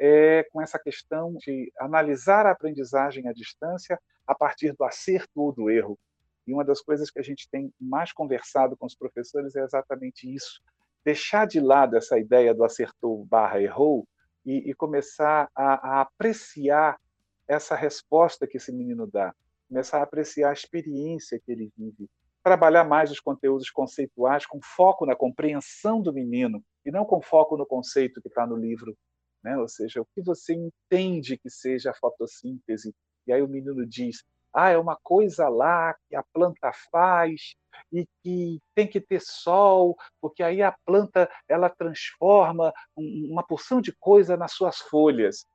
é 0.00 0.44
com 0.52 0.62
essa 0.62 0.78
questão 0.78 1.34
de 1.34 1.72
analisar 1.78 2.46
a 2.46 2.52
aprendizagem 2.52 3.26
à 3.28 3.32
distância 3.32 3.98
a 4.26 4.34
partir 4.34 4.72
do 4.72 4.84
acerto 4.84 5.40
ou 5.40 5.52
do 5.52 5.68
erro. 5.68 5.98
E 6.46 6.54
uma 6.54 6.64
das 6.64 6.80
coisas 6.80 7.10
que 7.10 7.18
a 7.18 7.22
gente 7.22 7.48
tem 7.50 7.72
mais 7.80 8.12
conversado 8.12 8.76
com 8.76 8.86
os 8.86 8.94
professores 8.94 9.56
é 9.56 9.62
exatamente 9.62 10.32
isso. 10.32 10.62
Deixar 11.04 11.46
de 11.46 11.60
lado 11.60 11.96
essa 11.96 12.18
ideia 12.18 12.54
do 12.54 12.64
acertou 12.64 13.24
barra 13.26 13.60
errou 13.60 14.06
e, 14.44 14.70
e 14.70 14.74
começar 14.74 15.50
a, 15.54 15.98
a 15.98 16.00
apreciar 16.02 16.98
essa 17.46 17.74
resposta 17.74 18.46
que 18.46 18.56
esse 18.56 18.72
menino 18.72 19.06
dá, 19.06 19.34
começar 19.68 19.98
a 19.98 20.02
apreciar 20.02 20.50
a 20.50 20.52
experiência 20.52 21.40
que 21.44 21.52
ele 21.52 21.72
vive, 21.76 22.08
trabalhar 22.42 22.84
mais 22.84 23.10
os 23.10 23.20
conteúdos 23.20 23.70
conceituais 23.70 24.46
com 24.46 24.60
foco 24.62 25.04
na 25.04 25.16
compreensão 25.16 26.00
do 26.00 26.12
menino 26.12 26.62
e 26.84 26.90
não 26.90 27.04
com 27.04 27.20
foco 27.20 27.56
no 27.56 27.66
conceito 27.66 28.20
que 28.22 28.28
está 28.28 28.46
no 28.46 28.56
livro 28.56 28.96
né? 29.42 29.56
Ou 29.56 29.68
seja, 29.68 30.00
o 30.00 30.06
que 30.06 30.22
você 30.22 30.54
entende 30.54 31.38
que 31.38 31.50
seja 31.50 31.90
a 31.90 31.94
fotossíntese? 31.94 32.94
E 33.26 33.32
aí 33.32 33.42
o 33.42 33.48
menino 33.48 33.86
diz: 33.86 34.24
ah, 34.52 34.70
é 34.70 34.78
uma 34.78 34.96
coisa 35.02 35.48
lá 35.48 35.94
que 36.08 36.16
a 36.16 36.22
planta 36.32 36.72
faz 36.90 37.54
e 37.92 38.06
que 38.22 38.60
tem 38.74 38.86
que 38.86 39.00
ter 39.00 39.20
sol, 39.20 39.96
porque 40.20 40.42
aí 40.42 40.62
a 40.62 40.74
planta 40.84 41.30
ela 41.48 41.68
transforma 41.68 42.72
uma 42.96 43.42
porção 43.42 43.80
de 43.80 43.92
coisa 43.92 44.36
nas 44.36 44.52
suas 44.52 44.78
folhas. 44.78 45.46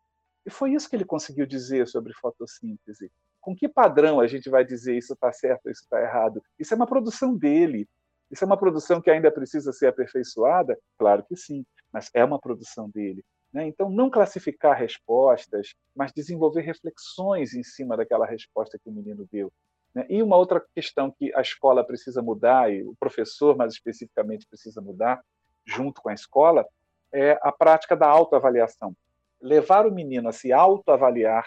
E 0.45 0.49
foi 0.49 0.73
isso 0.73 0.89
que 0.89 0.95
ele 0.95 1.05
conseguiu 1.05 1.45
dizer 1.45 1.87
sobre 1.87 2.13
fotossíntese. 2.13 3.11
Com 3.41 3.55
que 3.55 3.67
padrão 3.67 4.19
a 4.19 4.27
gente 4.27 4.49
vai 4.49 4.63
dizer 4.63 4.97
isso 4.97 5.13
está 5.13 5.31
certo, 5.31 5.69
isso 5.69 5.83
está 5.83 6.01
errado? 6.01 6.41
Isso 6.57 6.73
é 6.73 6.77
uma 6.77 6.87
produção 6.87 7.35
dele. 7.35 7.87
Isso 8.31 8.43
é 8.43 8.47
uma 8.47 8.57
produção 8.57 9.01
que 9.01 9.11
ainda 9.11 9.31
precisa 9.31 9.71
ser 9.71 9.87
aperfeiçoada? 9.87 10.77
Claro 10.97 11.23
que 11.23 11.35
sim, 11.35 11.65
mas 11.91 12.09
é 12.13 12.23
uma 12.23 12.39
produção 12.39 12.89
dele. 12.89 13.23
Né? 13.53 13.67
Então, 13.67 13.89
não 13.89 14.09
classificar 14.09 14.75
respostas, 14.75 15.75
mas 15.95 16.11
desenvolver 16.11 16.61
reflexões 16.61 17.53
em 17.53 17.63
cima 17.63 17.95
daquela 17.95 18.25
resposta 18.25 18.79
que 18.79 18.89
o 18.89 18.91
menino 18.91 19.27
deu. 19.31 19.53
Né? 19.93 20.05
E 20.09 20.23
uma 20.23 20.35
outra 20.35 20.65
questão 20.73 21.11
que 21.11 21.33
a 21.35 21.41
escola 21.41 21.85
precisa 21.85 22.21
mudar, 22.21 22.73
e 22.73 22.83
o 22.83 22.95
professor, 22.99 23.55
mais 23.55 23.73
especificamente, 23.73 24.47
precisa 24.47 24.81
mudar, 24.81 25.23
junto 25.63 26.01
com 26.01 26.09
a 26.09 26.13
escola, 26.13 26.67
é 27.11 27.37
a 27.43 27.51
prática 27.51 27.95
da 27.95 28.07
autoavaliação. 28.07 28.95
Levar 29.39 29.85
o 29.85 29.93
menino 29.93 30.29
a 30.29 30.33
se 30.33 30.51
autoavaliar, 30.51 31.45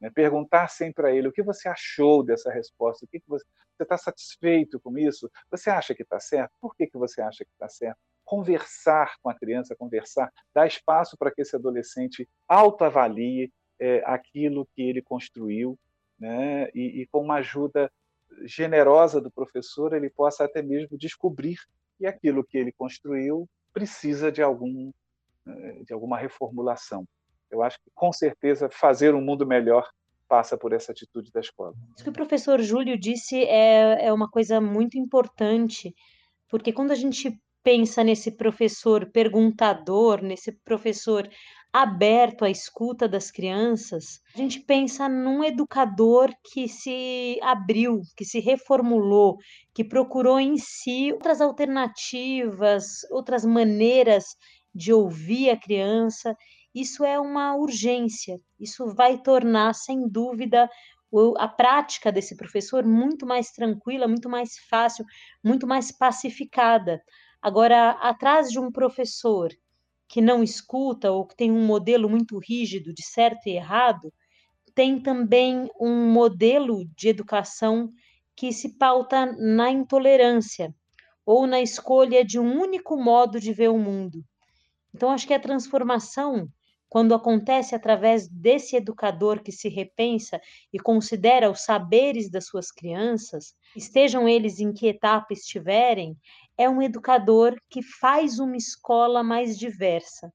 né? 0.00 0.08
perguntar 0.08 0.68
sempre 0.68 1.08
a 1.08 1.10
ele 1.10 1.26
o 1.26 1.32
que 1.32 1.42
você 1.42 1.68
achou 1.68 2.22
dessa 2.22 2.50
resposta, 2.50 3.04
o 3.04 3.08
que, 3.08 3.18
que 3.18 3.28
você 3.28 3.44
está 3.80 3.98
satisfeito 3.98 4.78
com 4.78 4.96
isso? 4.96 5.28
Você 5.50 5.68
acha 5.68 5.94
que 5.94 6.02
está 6.02 6.20
certo? 6.20 6.52
Por 6.60 6.76
que, 6.76 6.86
que 6.86 6.96
você 6.96 7.20
acha 7.20 7.44
que 7.44 7.50
está 7.50 7.68
certo? 7.68 7.98
Conversar 8.30 9.16
com 9.20 9.28
a 9.28 9.34
criança, 9.34 9.74
conversar, 9.74 10.32
dar 10.54 10.64
espaço 10.64 11.16
para 11.18 11.32
que 11.32 11.42
esse 11.42 11.56
adolescente 11.56 12.28
autoavalie 12.46 13.52
é, 13.80 14.04
aquilo 14.06 14.68
que 14.72 14.82
ele 14.82 15.02
construiu, 15.02 15.76
né? 16.16 16.68
E, 16.72 17.00
e, 17.00 17.06
com 17.08 17.22
uma 17.24 17.38
ajuda 17.38 17.90
generosa 18.44 19.20
do 19.20 19.32
professor, 19.32 19.92
ele 19.94 20.08
possa 20.08 20.44
até 20.44 20.62
mesmo 20.62 20.96
descobrir 20.96 21.58
que 21.98 22.06
aquilo 22.06 22.44
que 22.44 22.56
ele 22.56 22.70
construiu 22.70 23.48
precisa 23.72 24.30
de 24.30 24.40
algum 24.40 24.92
é, 25.44 25.82
de 25.82 25.92
alguma 25.92 26.16
reformulação. 26.16 27.04
Eu 27.50 27.64
acho 27.64 27.78
que 27.82 27.90
com 27.92 28.12
certeza 28.12 28.70
fazer 28.70 29.12
um 29.12 29.20
mundo 29.20 29.44
melhor 29.44 29.90
passa 30.28 30.56
por 30.56 30.72
essa 30.72 30.92
atitude 30.92 31.32
da 31.32 31.40
escola. 31.40 31.74
Isso 31.96 32.04
que 32.04 32.10
o 32.10 32.12
professor 32.12 32.60
Júlio 32.60 32.96
disse 32.96 33.42
é, 33.42 34.06
é 34.06 34.12
uma 34.12 34.30
coisa 34.30 34.60
muito 34.60 34.96
importante, 34.96 35.92
porque 36.48 36.72
quando 36.72 36.92
a 36.92 36.94
gente 36.94 37.36
pensa 37.62 38.02
nesse 38.02 38.30
professor 38.30 39.10
perguntador, 39.10 40.22
nesse 40.22 40.52
professor 40.64 41.28
aberto 41.72 42.44
à 42.44 42.50
escuta 42.50 43.08
das 43.08 43.30
crianças, 43.30 44.20
a 44.34 44.38
gente 44.38 44.60
pensa 44.60 45.08
num 45.08 45.44
educador 45.44 46.30
que 46.52 46.68
se 46.68 47.38
abriu, 47.42 48.00
que 48.16 48.24
se 48.24 48.40
reformulou, 48.40 49.36
que 49.72 49.84
procurou 49.84 50.40
em 50.40 50.58
si 50.58 51.12
outras 51.12 51.40
alternativas, 51.40 53.04
outras 53.10 53.44
maneiras 53.44 54.24
de 54.74 54.92
ouvir 54.92 55.50
a 55.50 55.56
criança. 55.56 56.34
Isso 56.74 57.04
é 57.04 57.20
uma 57.20 57.54
urgência, 57.56 58.40
isso 58.58 58.92
vai 58.94 59.22
tornar, 59.22 59.74
sem 59.74 60.08
dúvida, 60.08 60.68
a 61.38 61.48
prática 61.48 62.12
desse 62.12 62.36
professor 62.36 62.84
muito 62.84 63.26
mais 63.26 63.50
tranquila, 63.50 64.06
muito 64.06 64.28
mais 64.28 64.50
fácil, 64.68 65.04
muito 65.42 65.66
mais 65.66 65.90
pacificada. 65.90 67.00
Agora, 67.42 67.92
atrás 67.92 68.50
de 68.50 68.58
um 68.58 68.70
professor 68.70 69.50
que 70.08 70.20
não 70.20 70.42
escuta 70.42 71.10
ou 71.10 71.26
que 71.26 71.36
tem 71.36 71.50
um 71.50 71.64
modelo 71.64 72.08
muito 72.08 72.38
rígido 72.38 72.92
de 72.92 73.02
certo 73.02 73.46
e 73.46 73.52
errado, 73.52 74.12
tem 74.74 75.00
também 75.00 75.70
um 75.80 76.10
modelo 76.10 76.84
de 76.96 77.08
educação 77.08 77.90
que 78.36 78.52
se 78.52 78.76
pauta 78.76 79.26
na 79.38 79.70
intolerância 79.70 80.74
ou 81.24 81.46
na 81.46 81.60
escolha 81.60 82.24
de 82.24 82.38
um 82.38 82.60
único 82.60 82.96
modo 82.96 83.38
de 83.38 83.52
ver 83.52 83.68
o 83.68 83.78
mundo. 83.78 84.24
Então, 84.94 85.10
acho 85.10 85.26
que 85.26 85.34
a 85.34 85.40
transformação, 85.40 86.48
quando 86.90 87.14
acontece 87.14 87.72
através 87.72 88.28
desse 88.28 88.74
educador 88.74 89.40
que 89.42 89.52
se 89.52 89.68
repensa 89.68 90.40
e 90.72 90.78
considera 90.78 91.48
os 91.48 91.60
saberes 91.60 92.28
das 92.28 92.46
suas 92.46 92.72
crianças, 92.72 93.54
estejam 93.76 94.28
eles 94.28 94.58
em 94.58 94.72
que 94.72 94.88
etapa 94.88 95.32
estiverem, 95.32 96.18
é 96.58 96.68
um 96.68 96.82
educador 96.82 97.56
que 97.70 97.80
faz 97.80 98.40
uma 98.40 98.56
escola 98.56 99.22
mais 99.22 99.56
diversa, 99.56 100.32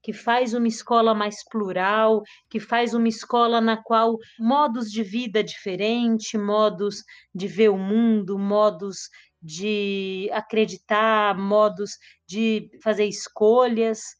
que 0.00 0.12
faz 0.12 0.54
uma 0.54 0.68
escola 0.68 1.12
mais 1.12 1.44
plural, 1.44 2.22
que 2.48 2.60
faz 2.60 2.94
uma 2.94 3.08
escola 3.08 3.60
na 3.60 3.76
qual 3.76 4.16
modos 4.38 4.92
de 4.92 5.02
vida 5.02 5.42
diferentes, 5.42 6.40
modos 6.40 7.02
de 7.34 7.48
ver 7.48 7.70
o 7.70 7.76
mundo, 7.76 8.38
modos 8.38 9.10
de 9.42 10.30
acreditar, 10.32 11.36
modos 11.36 11.98
de 12.28 12.70
fazer 12.80 13.06
escolhas 13.06 14.15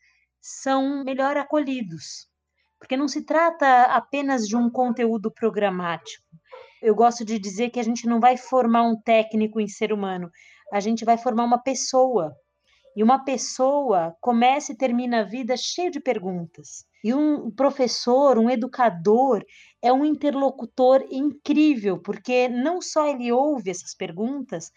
são 0.46 1.02
melhor 1.02 1.36
acolhidos. 1.36 2.28
Porque 2.78 2.96
não 2.96 3.08
se 3.08 3.22
trata 3.22 3.82
apenas 3.84 4.46
de 4.46 4.56
um 4.56 4.70
conteúdo 4.70 5.30
programático. 5.30 6.24
Eu 6.80 6.94
gosto 6.94 7.24
de 7.24 7.38
dizer 7.38 7.70
que 7.70 7.80
a 7.80 7.82
gente 7.82 8.06
não 8.06 8.20
vai 8.20 8.36
formar 8.36 8.82
um 8.82 9.00
técnico 9.00 9.60
em 9.60 9.66
ser 9.66 9.92
humano, 9.92 10.30
a 10.72 10.78
gente 10.78 11.04
vai 11.04 11.18
formar 11.18 11.44
uma 11.44 11.58
pessoa. 11.58 12.36
E 12.94 13.02
uma 13.02 13.24
pessoa 13.24 14.16
começa 14.20 14.72
e 14.72 14.76
termina 14.76 15.20
a 15.20 15.24
vida 15.24 15.56
cheio 15.56 15.90
de 15.90 16.00
perguntas. 16.00 16.86
E 17.02 17.12
um 17.12 17.50
professor, 17.50 18.38
um 18.38 18.48
educador, 18.48 19.44
é 19.82 19.92
um 19.92 20.04
interlocutor 20.04 21.04
incrível, 21.10 21.98
porque 21.98 22.48
não 22.48 22.80
só 22.80 23.06
ele 23.06 23.32
ouve 23.32 23.70
essas 23.70 23.94
perguntas, 23.94 24.70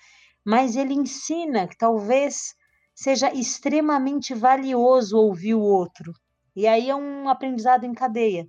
mas 0.44 0.76
ele 0.76 0.94
ensina 0.94 1.68
que 1.68 1.78
talvez 1.78 2.56
seja 3.00 3.34
extremamente 3.34 4.34
valioso 4.34 5.18
ouvir 5.18 5.56
o 5.56 5.62
outro. 5.62 6.12
E 6.54 6.68
aí 6.68 6.90
é 6.90 6.96
um 6.96 7.30
aprendizado 7.30 7.86
em 7.86 7.94
cadeia, 7.94 8.46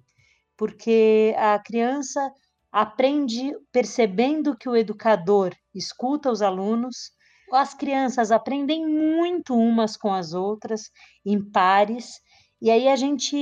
porque 0.56 1.32
a 1.38 1.56
criança 1.60 2.32
aprende 2.72 3.52
percebendo 3.70 4.56
que 4.56 4.68
o 4.68 4.76
educador 4.76 5.54
escuta 5.72 6.32
os 6.32 6.42
alunos, 6.42 7.12
as 7.52 7.74
crianças 7.74 8.32
aprendem 8.32 8.84
muito 8.84 9.54
umas 9.54 9.96
com 9.96 10.12
as 10.12 10.34
outras, 10.34 10.90
em 11.24 11.40
pares, 11.40 12.20
E 12.60 12.70
aí 12.70 12.88
a 12.88 12.96
gente 12.96 13.36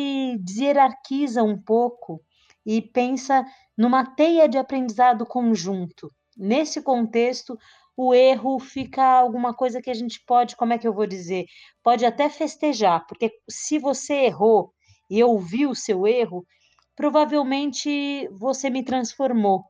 hierarquiza 0.49 1.43
um 1.43 1.61
pouco 1.61 2.23
e 2.65 2.83
pensa 2.83 3.45
numa 3.77 4.05
teia 4.05 4.47
de 4.47 4.59
aprendizado 4.59 5.27
conjunto. 5.27 6.13
Nesse 6.37 6.81
contexto, 6.83 7.59
o 8.01 8.15
erro 8.15 8.61
fica 8.61 9.03
alguma 9.05 9.53
coisa 9.53 9.83
que 9.83 9.91
a 9.91 9.95
gente 9.95 10.23
pode, 10.25 10.55
como 10.55 10.73
é 10.73 10.79
que 10.79 10.87
eu 10.87 10.93
vou 10.93 11.05
dizer? 11.05 11.47
Pode 11.83 12.07
até 12.07 12.29
festejar, 12.29 13.05
porque 13.09 13.33
se 13.51 13.77
você 13.77 14.15
errou 14.27 14.73
e 15.11 15.19
eu 15.19 15.37
vi 15.37 15.67
o 15.67 15.75
seu 15.75 16.07
erro, 16.07 16.47
provavelmente 16.95 18.29
você 18.29 18.71
me 18.71 18.85
transformou. 18.85 19.65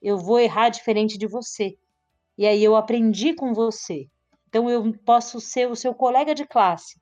Eu 0.00 0.16
vou 0.16 0.40
errar 0.40 0.70
diferente 0.70 1.18
de 1.18 1.26
você. 1.26 1.76
E 2.38 2.46
aí 2.46 2.64
eu 2.64 2.74
aprendi 2.74 3.34
com 3.34 3.52
você. 3.52 4.06
Então 4.48 4.70
eu 4.70 4.90
posso 5.04 5.38
ser 5.38 5.70
o 5.70 5.76
seu 5.76 5.94
colega 5.94 6.34
de 6.34 6.46
classe, 6.46 6.98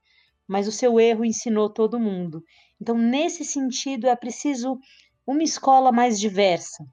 mas 0.49 0.67
o 0.67 0.73
seu 0.73 0.99
erro 0.99 1.25
ensinou 1.25 1.71
todo 1.71 2.01
mundo. 2.01 2.43
Então, 2.81 2.99
nesse 2.99 3.45
sentido, 3.45 4.09
é 4.09 4.17
preciso 4.17 4.77
uma 5.25 5.45
escola 5.45 5.93
mais 5.93 6.19
diversa 6.19 6.85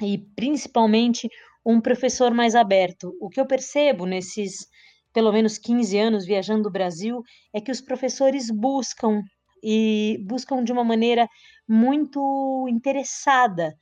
e 0.00 0.16
principalmente 0.34 1.28
um 1.64 1.80
professor 1.80 2.32
mais 2.32 2.54
aberto. 2.54 3.16
O 3.20 3.28
que 3.28 3.40
eu 3.40 3.46
percebo 3.46 4.06
nesses 4.06 4.66
pelo 5.12 5.32
menos 5.32 5.58
15 5.58 5.98
anos 5.98 6.24
viajando 6.24 6.68
o 6.68 6.72
Brasil 6.72 7.22
é 7.52 7.60
que 7.60 7.72
os 7.72 7.80
professores 7.80 8.50
buscam 8.50 9.22
e 9.62 10.18
buscam 10.26 10.62
de 10.62 10.72
uma 10.72 10.84
maneira 10.84 11.28
muito 11.68 12.66
interessada 12.68 13.74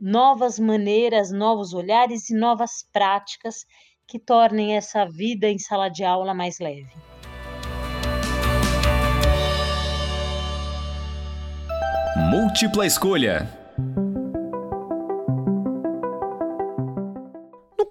novas 0.00 0.58
maneiras, 0.58 1.30
novos 1.30 1.72
olhares 1.72 2.30
e 2.30 2.34
novas 2.34 2.84
práticas 2.92 3.64
que 4.06 4.18
tornem 4.18 4.76
essa 4.76 5.04
vida 5.06 5.48
em 5.48 5.58
sala 5.58 5.88
de 5.88 6.04
aula 6.04 6.34
mais 6.34 6.58
leve. 6.58 6.92
Múltipla 12.30 12.86
escolha. 12.86 13.61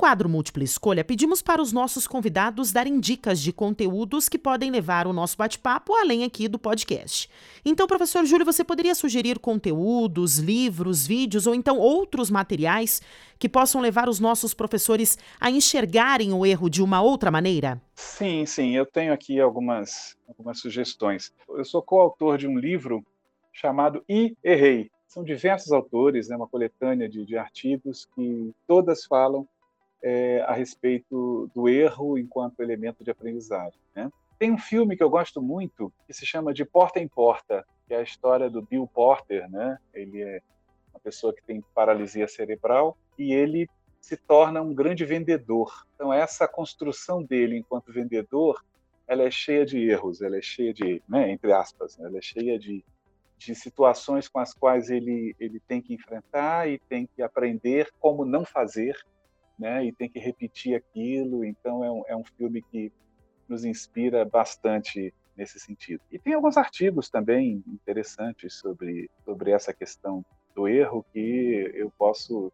Quadro 0.02 0.28
Múltipla 0.28 0.64
Escolha, 0.64 1.04
pedimos 1.04 1.44
para 1.44 1.62
os 1.62 1.72
nossos 1.72 2.08
convidados 2.08 2.72
darem 2.72 3.00
dicas 3.00 3.40
de 3.40 3.54
conteúdos 3.54 4.28
que 4.28 4.40
podem 4.40 4.72
levar 4.72 5.06
o 5.06 5.14
nosso 5.14 5.38
bate-papo 5.38 5.94
além 5.94 6.24
aqui 6.24 6.48
do 6.48 6.58
podcast. 6.58 7.30
Então, 7.64 7.86
professor 7.86 8.26
Júlio, 8.26 8.44
você 8.44 8.64
poderia 8.64 8.96
sugerir 8.96 9.38
conteúdos, 9.38 10.40
livros, 10.40 11.06
vídeos 11.06 11.46
ou 11.46 11.54
então 11.54 11.78
outros 11.78 12.32
materiais 12.32 13.00
que 13.38 13.48
possam 13.48 13.80
levar 13.80 14.10
os 14.10 14.20
nossos 14.20 14.56
professores 14.56 15.20
a 15.40 15.52
enxergarem 15.52 16.34
o 16.34 16.48
erro 16.48 16.68
de 16.68 16.82
uma 16.82 17.00
outra 17.00 17.30
maneira? 17.30 17.80
Sim, 17.94 18.44
sim, 18.48 18.76
eu 18.76 18.88
tenho 18.88 19.14
aqui 19.14 19.40
algumas, 19.40 20.18
algumas 20.28 20.60
sugestões. 20.60 21.32
Eu 21.48 21.64
sou 21.64 21.80
coautor 21.80 22.40
de 22.40 22.48
um 22.48 22.58
livro 22.58 23.06
chamado 23.54 24.04
E 24.10 24.36
Errei. 24.44 24.90
São 25.08 25.24
diversos 25.24 25.72
autores, 25.72 26.28
né, 26.28 26.36
uma 26.36 26.48
coletânea 26.48 27.08
de, 27.08 27.24
de 27.24 27.38
artigos 27.38 28.08
que 28.16 28.52
todas 28.66 29.06
falam 29.06 29.48
é, 30.04 30.42
a 30.42 30.54
respeito 30.54 31.50
do 31.54 31.70
erro 31.70 32.18
enquanto 32.18 32.62
elemento 32.62 33.04
de 33.04 33.12
aprendizagem. 33.12 33.80
Né? 33.96 34.12
Tem 34.40 34.52
um 34.52 34.58
filme 34.58 34.98
que 34.98 35.04
eu 35.04 35.10
gosto 35.10 35.42
muito 35.42 35.94
que 36.08 36.14
se 36.14 36.26
chama 36.26 36.54
De 36.54 36.66
Porta 36.66 37.00
em 37.00 37.08
Porta, 37.08 37.66
que 37.88 37.94
é 37.94 37.98
a 37.98 38.04
história 38.04 38.50
do 38.50 38.62
Bill 38.62 38.88
Porter. 38.88 39.50
Né? 39.50 39.78
Ele 39.94 40.22
é 40.22 40.42
uma 40.92 41.00
pessoa 41.00 41.34
que 41.34 41.44
tem 41.44 41.64
paralisia 41.76 42.28
cerebral 42.28 42.98
e 43.18 43.34
ele 43.34 43.70
se 44.00 44.18
torna 44.18 44.62
um 44.62 44.74
grande 44.74 45.06
vendedor. 45.06 45.86
Então 45.94 46.12
essa 46.12 46.48
construção 46.48 47.24
dele 47.24 47.58
enquanto 47.58 47.94
vendedor, 47.94 48.64
ela 49.08 49.24
é 49.24 49.32
cheia 49.32 49.66
de 49.66 49.78
erros, 49.78 50.22
ela 50.22 50.38
é 50.38 50.42
cheia 50.42 50.74
de, 50.74 51.02
né, 51.08 51.32
entre 51.32 51.54
aspas, 51.54 51.98
né, 51.98 52.08
ela 52.08 52.18
é 52.18 52.22
cheia 52.22 52.58
de, 52.58 52.84
de 53.38 53.54
situações 53.54 54.28
com 54.28 54.40
as 54.40 54.54
quais 54.54 54.90
ele 54.90 55.36
ele 55.40 55.60
tem 55.68 55.82
que 55.82 55.94
enfrentar 55.94 56.68
e 56.68 56.80
tem 56.80 57.06
que 57.06 57.22
aprender 57.22 57.92
como 58.00 58.26
não 58.26 58.44
fazer 58.44 58.98
né? 59.62 59.86
E 59.86 59.92
tem 59.92 60.10
que 60.10 60.20
repetir 60.20 60.76
aquilo. 60.76 61.46
Então 61.46 61.84
é 61.84 61.92
um, 61.92 62.04
é 62.08 62.16
um 62.16 62.24
filme 62.24 62.62
que 62.62 62.92
nos 63.48 63.64
inspira 63.64 64.26
bastante 64.26 65.14
nesse 65.38 65.60
sentido. 65.60 66.02
E 66.12 66.20
tem 66.20 66.34
alguns 66.34 66.58
artigos 66.58 67.10
também 67.10 67.64
interessantes 67.68 68.56
sobre 68.56 69.10
sobre 69.24 69.52
essa 69.52 69.74
questão 69.74 70.26
do 70.56 70.68
erro 70.68 71.06
que 71.14 71.72
eu 71.74 71.92
posso 71.98 72.52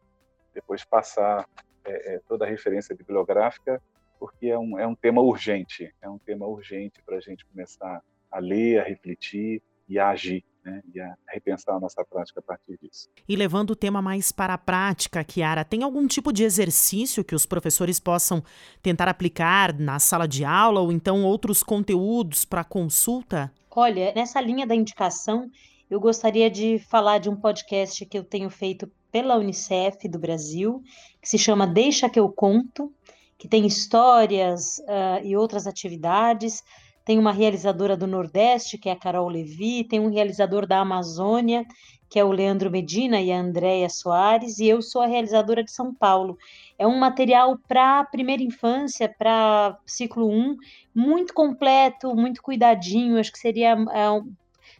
depois 0.54 0.84
passar 0.84 1.48
é, 1.86 2.15
é, 2.15 2.20
toda 2.28 2.46
a 2.46 2.48
referência 2.48 2.96
bibliográfica 2.96 3.82
porque 4.20 4.48
é 4.48 4.58
um, 4.58 4.80
é 4.80 4.86
um 4.88 4.96
tema 4.96 5.22
urgente, 5.22 5.93
é 6.02 6.10
um 6.10 6.17
tema 6.17 6.46
urgente 6.48 7.02
para 7.04 7.17
a 7.17 7.20
gente 7.20 7.46
começar 7.46 8.04
a 8.32 8.39
ler, 8.39 8.80
a 8.80 8.84
refletir 8.84 9.62
e 9.88 10.00
a 10.00 10.10
agir 10.10 10.43
né, 10.68 10.82
e 10.94 11.00
a 11.00 11.16
repensar 11.30 11.76
a 11.76 11.80
nossa 11.80 12.04
prática 12.04 12.42
a 12.42 12.44
partir 12.44 12.78
disso. 12.82 13.10
E 13.28 13.36
levando 13.36 13.72
o 13.72 13.76
tema 13.76 14.02
mais 14.02 14.32
para 14.32 14.54
a 14.54 14.58
prática, 14.58 15.24
Kiara, 15.24 15.64
tem 15.64 15.82
algum 15.82 16.06
tipo 16.06 16.34
de 16.34 16.44
exercício 16.44 17.24
que 17.24 17.34
os 17.34 17.46
professores 17.46 18.00
possam 18.00 18.44
tentar 18.82 19.08
aplicar 19.08 19.74
na 19.74 19.98
sala 19.98 20.28
de 20.28 20.44
aula 20.44 20.82
ou 20.82 20.92
então 20.92 21.24
outros 21.24 21.64
conteúdos 21.64 22.44
para 22.44 22.64
consulta? 22.64 23.52
Olha, 23.72 24.12
nessa 24.14 24.42
linha 24.42 24.68
da 24.68 24.76
indicação, 24.76 25.50
eu 25.90 26.00
gostaria 26.00 26.50
de 26.50 26.80
falar 26.80 27.20
de 27.20 27.30
um 27.30 27.36
podcast 27.36 28.06
que 28.06 28.18
eu 28.18 28.24
tenho 28.24 28.50
feito 28.50 28.92
pela 29.12 29.38
Unicef 29.38 30.08
do 30.10 30.20
Brasil, 30.20 30.84
que 31.22 31.30
se 31.30 31.38
chama 31.38 31.66
Deixa 31.66 32.10
que 32.10 32.20
eu 32.20 32.30
conto, 32.30 32.92
que 33.38 33.48
tem 33.48 33.66
histórias 33.66 34.80
uh, 34.80 35.24
e 35.24 35.38
outras 35.38 35.66
atividades 35.66 36.64
tem 37.08 37.17
uma 37.17 37.32
realizadora 37.32 37.96
do 37.96 38.06
Nordeste, 38.06 38.78
que 38.78 38.89
é 38.89 38.91
a 38.91 38.96
Carol 38.98 39.30
Levi, 39.30 39.86
tem 39.86 39.98
um 39.98 40.12
realizador 40.12 40.67
da 40.67 40.82
Amazônia, 40.82 41.65
que 42.10 42.20
é 42.20 42.24
o 42.26 42.34
Leandro 42.34 42.70
Medina 42.70 43.22
e 43.22 43.32
a 43.32 43.39
Andréia 43.39 43.88
Soares, 43.88 44.60
e 44.60 44.67
eu 44.67 44.82
sou 44.82 45.02
a 45.02 45.08
realizadora 45.08 45.63
de 45.63 45.72
São 45.72 45.96
Paulo. 45.96 46.38
É 46.78 46.86
um 46.86 47.00
material 47.00 47.58
para 47.65 48.04
primeira 48.04 48.43
infância, 48.43 49.08
para 49.08 49.80
ciclo 49.86 50.30
1, 50.30 50.58
muito 50.93 51.34
completo, 51.34 52.13
muito 52.13 52.41
cuidadinho, 52.41 53.17
acho 53.17 53.32
que 53.32 53.39
seria, 53.39 53.72
é, 53.72 54.22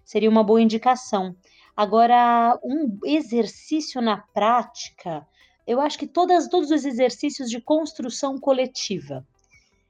seria 0.03 0.29
uma 0.29 0.43
boa 0.43 0.61
indicação. 0.61 1.33
Agora, 1.77 2.59
um 2.61 2.99
exercício 3.05 4.01
na 4.01 4.17
prática, 4.17 5.25
eu 5.65 5.79
acho 5.79 5.97
que 5.97 6.05
todas, 6.05 6.49
todos 6.49 6.71
os 6.71 6.83
exercícios 6.83 7.49
de 7.49 7.61
construção 7.61 8.37
coletiva 8.37 9.25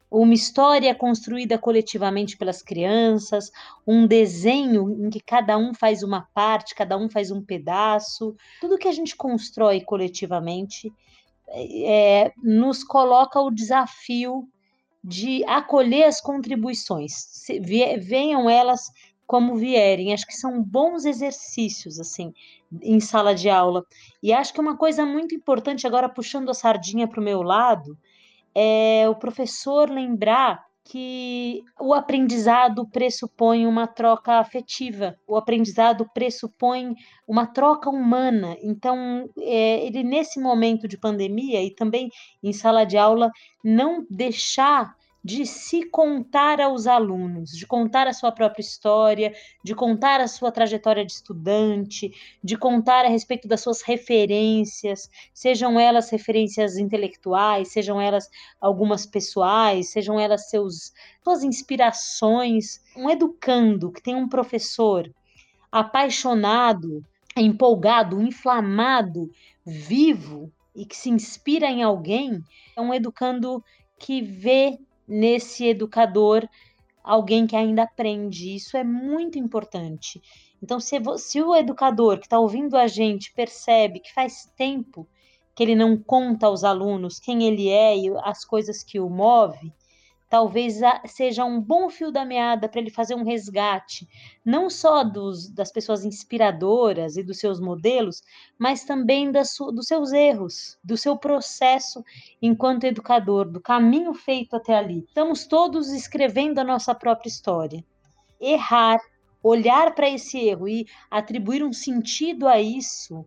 uma 0.10 0.34
história 0.34 0.94
construída 0.96 1.58
coletivamente 1.58 2.38
pelas 2.38 2.62
crianças, 2.62 3.52
um 3.86 4.08
desenho 4.08 5.06
em 5.06 5.10
que 5.10 5.20
cada 5.20 5.58
um 5.58 5.74
faz 5.74 6.02
uma 6.02 6.28
parte, 6.34 6.76
cada 6.76 6.98
um 6.98 7.10
faz 7.10 7.30
um 7.30 7.42
pedaço. 7.42 8.36
Tudo 8.62 8.78
que 8.78 8.88
a 8.88 8.94
gente 8.94 9.16
constrói 9.16 9.82
coletivamente 9.82 10.92
é, 11.50 12.32
nos 12.42 12.84
coloca 12.84 13.40
o 13.40 13.52
desafio 13.52 14.48
de 15.04 15.44
acolher 15.46 16.06
as 16.06 16.20
contribuições, 16.20 17.14
venham 18.02 18.50
elas 18.50 18.92
como 19.26 19.56
vierem. 19.56 20.14
Acho 20.14 20.26
que 20.26 20.36
são 20.36 20.64
bons 20.64 21.06
exercícios, 21.06 22.00
assim, 22.00 22.34
em 22.82 23.00
sala 23.00 23.36
de 23.36 23.50
aula. 23.50 23.86
E 24.24 24.34
acho 24.34 24.54
que 24.54 24.62
uma 24.62 24.78
coisa 24.78 25.06
muito 25.06 25.36
importante, 25.36 25.86
agora 25.86 26.10
puxando 26.10 26.50
a 26.50 26.54
sardinha 26.54 27.08
para 27.08 27.20
o 27.20 27.24
meu 27.24 27.42
lado, 27.42 27.98
é 28.54 29.08
o 29.10 29.16
professor 29.16 29.90
lembrar 29.90 30.68
que 30.90 31.64
o 31.80 31.94
aprendizado 31.94 32.88
pressupõe 32.88 33.68
uma 33.68 33.86
troca 33.88 34.40
afetiva, 34.40 35.20
o 35.28 35.36
aprendizado 35.36 36.10
pressupõe 36.14 36.96
uma 37.28 37.46
troca 37.46 37.90
humana. 37.90 38.56
Então, 38.62 39.30
é, 39.38 39.86
ele 39.86 40.02
nesse 40.02 40.40
momento 40.40 40.88
de 40.88 40.98
pandemia 40.98 41.62
e 41.62 41.72
também 41.72 42.10
em 42.42 42.54
sala 42.54 42.86
de 42.86 42.98
aula, 42.98 43.30
não 43.62 44.06
deixar 44.10 44.96
de 45.28 45.46
se 45.46 45.84
contar 45.84 46.62
aos 46.62 46.88
alunos, 46.88 47.52
de 47.52 47.68
contar 47.68 48.08
a 48.08 48.14
sua 48.14 48.32
própria 48.32 48.62
história, 48.62 49.34
de 49.62 49.76
contar 49.76 50.22
a 50.22 50.28
sua 50.28 50.54
trajetória 50.54 51.06
de 51.06 51.12
estudante, 51.12 52.10
de 52.42 52.58
contar 52.58 53.04
a 53.04 53.10
respeito 53.10 53.46
das 53.46 53.60
suas 53.60 53.82
referências, 53.82 55.10
sejam 55.34 55.78
elas 55.78 56.10
referências 56.10 56.78
intelectuais, 56.78 57.74
sejam 57.74 58.00
elas 58.00 58.30
algumas 58.62 59.06
pessoais, 59.06 59.90
sejam 59.90 60.18
elas 60.18 60.50
seus 60.50 60.94
suas 61.22 61.44
inspirações. 61.44 62.82
Um 62.96 63.10
educando 63.10 63.92
que 63.92 64.02
tem 64.02 64.16
um 64.16 64.30
professor 64.30 65.14
apaixonado, 65.70 67.04
empolgado, 67.36 68.22
inflamado, 68.22 69.30
vivo 69.66 70.50
e 70.74 70.86
que 70.86 70.96
se 70.96 71.10
inspira 71.10 71.68
em 71.68 71.84
alguém, 71.84 72.42
é 72.78 72.80
um 72.80 72.94
educando 72.94 73.62
que 74.00 74.22
vê 74.22 74.80
nesse 75.08 75.66
educador 75.66 76.48
alguém 77.04 77.48
que 77.48 77.56
ainda 77.56 77.84
aprende. 77.84 78.56
Isso 78.56 78.76
é 78.76 78.84
muito 78.84 79.40
importante. 79.40 80.22
Então, 80.62 80.80
se, 80.80 80.98
se 81.18 81.42
o 81.42 81.56
educador 81.56 82.18
que 82.20 82.26
está 82.26 82.40
ouvindo 82.40 82.76
a 82.76 82.88
gente 82.88 83.34
percebe 83.34 84.00
que 84.00 84.14
faz 84.14 84.52
tempo 84.58 85.08
que 85.56 85.64
ele 85.64 85.76
não 85.76 85.98
conta 85.98 86.46
aos 86.46 86.64
alunos 86.64 87.20
quem 87.20 87.44
ele 87.44 87.70
é 87.70 87.98
e 87.98 88.10
as 88.24 88.46
coisas 88.46 88.84
que 88.84 89.00
o 89.00 89.10
move, 89.10 89.74
talvez 90.30 90.80
seja 91.06 91.46
um 91.46 91.62
bom 91.62 91.90
fio 91.90 92.12
da 92.12 92.26
meada 92.26 92.68
para 92.68 92.82
ele 92.82 92.90
fazer 92.90 93.16
um 93.16 93.24
resgate, 93.24 94.08
não 94.44 94.70
só 94.70 95.04
dos, 95.04 95.50
das 95.50 95.72
pessoas 95.72 96.04
inspiradoras 96.04 97.16
e 97.16 97.24
dos 97.24 97.40
seus 97.40 97.60
modelos, 97.60 98.22
mas 98.58 98.84
também 98.84 99.32
das, 99.32 99.56
dos 99.58 99.88
seus 99.88 100.12
erros, 100.12 100.78
do 100.84 100.98
seu 100.98 101.18
processo 101.18 102.04
enquanto 102.42 102.84
educador, 102.84 103.50
do 103.50 103.62
caminho 103.62 104.14
feito 104.14 104.56
até 104.56 104.76
ali. 104.76 105.06
Estamos 105.08 105.46
todos 105.46 105.92
escrevendo 105.92 106.60
a 106.60 106.64
nossa 106.64 106.94
própria 106.94 107.30
história. 107.30 107.84
Errar, 108.40 109.00
olhar 109.42 109.96
para 109.96 110.10
esse 110.10 110.38
erro 110.38 110.68
e 110.68 110.86
atribuir 111.10 111.64
um 111.64 111.72
sentido 111.72 112.48
a 112.48 112.60
isso 112.60 113.26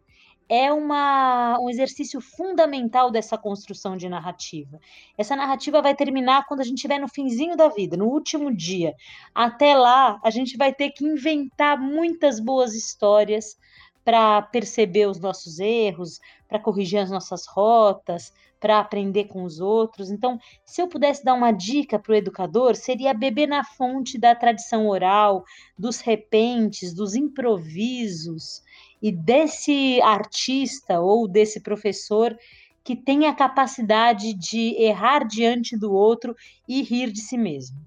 é 0.50 0.72
uma, 0.72 1.56
um 1.60 1.70
exercício 1.70 2.20
fundamental 2.20 3.08
dessa 3.08 3.38
construção 3.38 3.96
de 3.96 4.08
narrativa. 4.08 4.80
Essa 5.16 5.36
narrativa 5.36 5.80
vai 5.80 5.94
terminar 5.94 6.44
quando 6.48 6.58
a 6.58 6.64
gente 6.64 6.78
estiver 6.78 6.98
no 6.98 7.06
finzinho 7.06 7.56
da 7.56 7.68
vida, 7.68 7.96
no 7.96 8.06
último 8.06 8.52
dia. 8.52 8.96
Até 9.32 9.76
lá, 9.76 10.18
a 10.24 10.28
gente 10.28 10.56
vai 10.56 10.74
ter 10.74 10.90
que 10.90 11.04
inventar 11.04 11.78
muitas 11.80 12.40
boas 12.40 12.74
histórias 12.74 13.56
para 14.04 14.42
perceber 14.42 15.06
os 15.06 15.20
nossos 15.20 15.60
erros, 15.60 16.18
para 16.48 16.58
corrigir 16.58 16.98
as 16.98 17.12
nossas 17.12 17.46
rotas, 17.46 18.32
para 18.58 18.80
aprender 18.80 19.26
com 19.26 19.44
os 19.44 19.60
outros. 19.60 20.10
Então, 20.10 20.36
se 20.64 20.82
eu 20.82 20.88
pudesse 20.88 21.24
dar 21.24 21.34
uma 21.34 21.52
dica 21.52 21.96
para 21.96 22.10
o 22.10 22.16
educador, 22.16 22.74
seria 22.74 23.14
beber 23.14 23.46
na 23.46 23.62
fonte 23.62 24.18
da 24.18 24.34
tradição 24.34 24.88
oral, 24.88 25.44
dos 25.78 26.00
repentes, 26.00 26.92
dos 26.92 27.14
improvisos 27.14 28.62
e 29.02 29.10
desse 29.10 30.00
artista 30.02 31.00
ou 31.00 31.26
desse 31.26 31.60
professor 31.60 32.36
que 32.82 32.96
tem 32.96 33.26
a 33.26 33.34
capacidade 33.34 34.34
de 34.34 34.74
errar 34.82 35.24
diante 35.24 35.76
do 35.76 35.92
outro 35.92 36.34
e 36.66 36.82
rir 36.82 37.12
de 37.12 37.20
si 37.20 37.36
mesmo. 37.36 37.78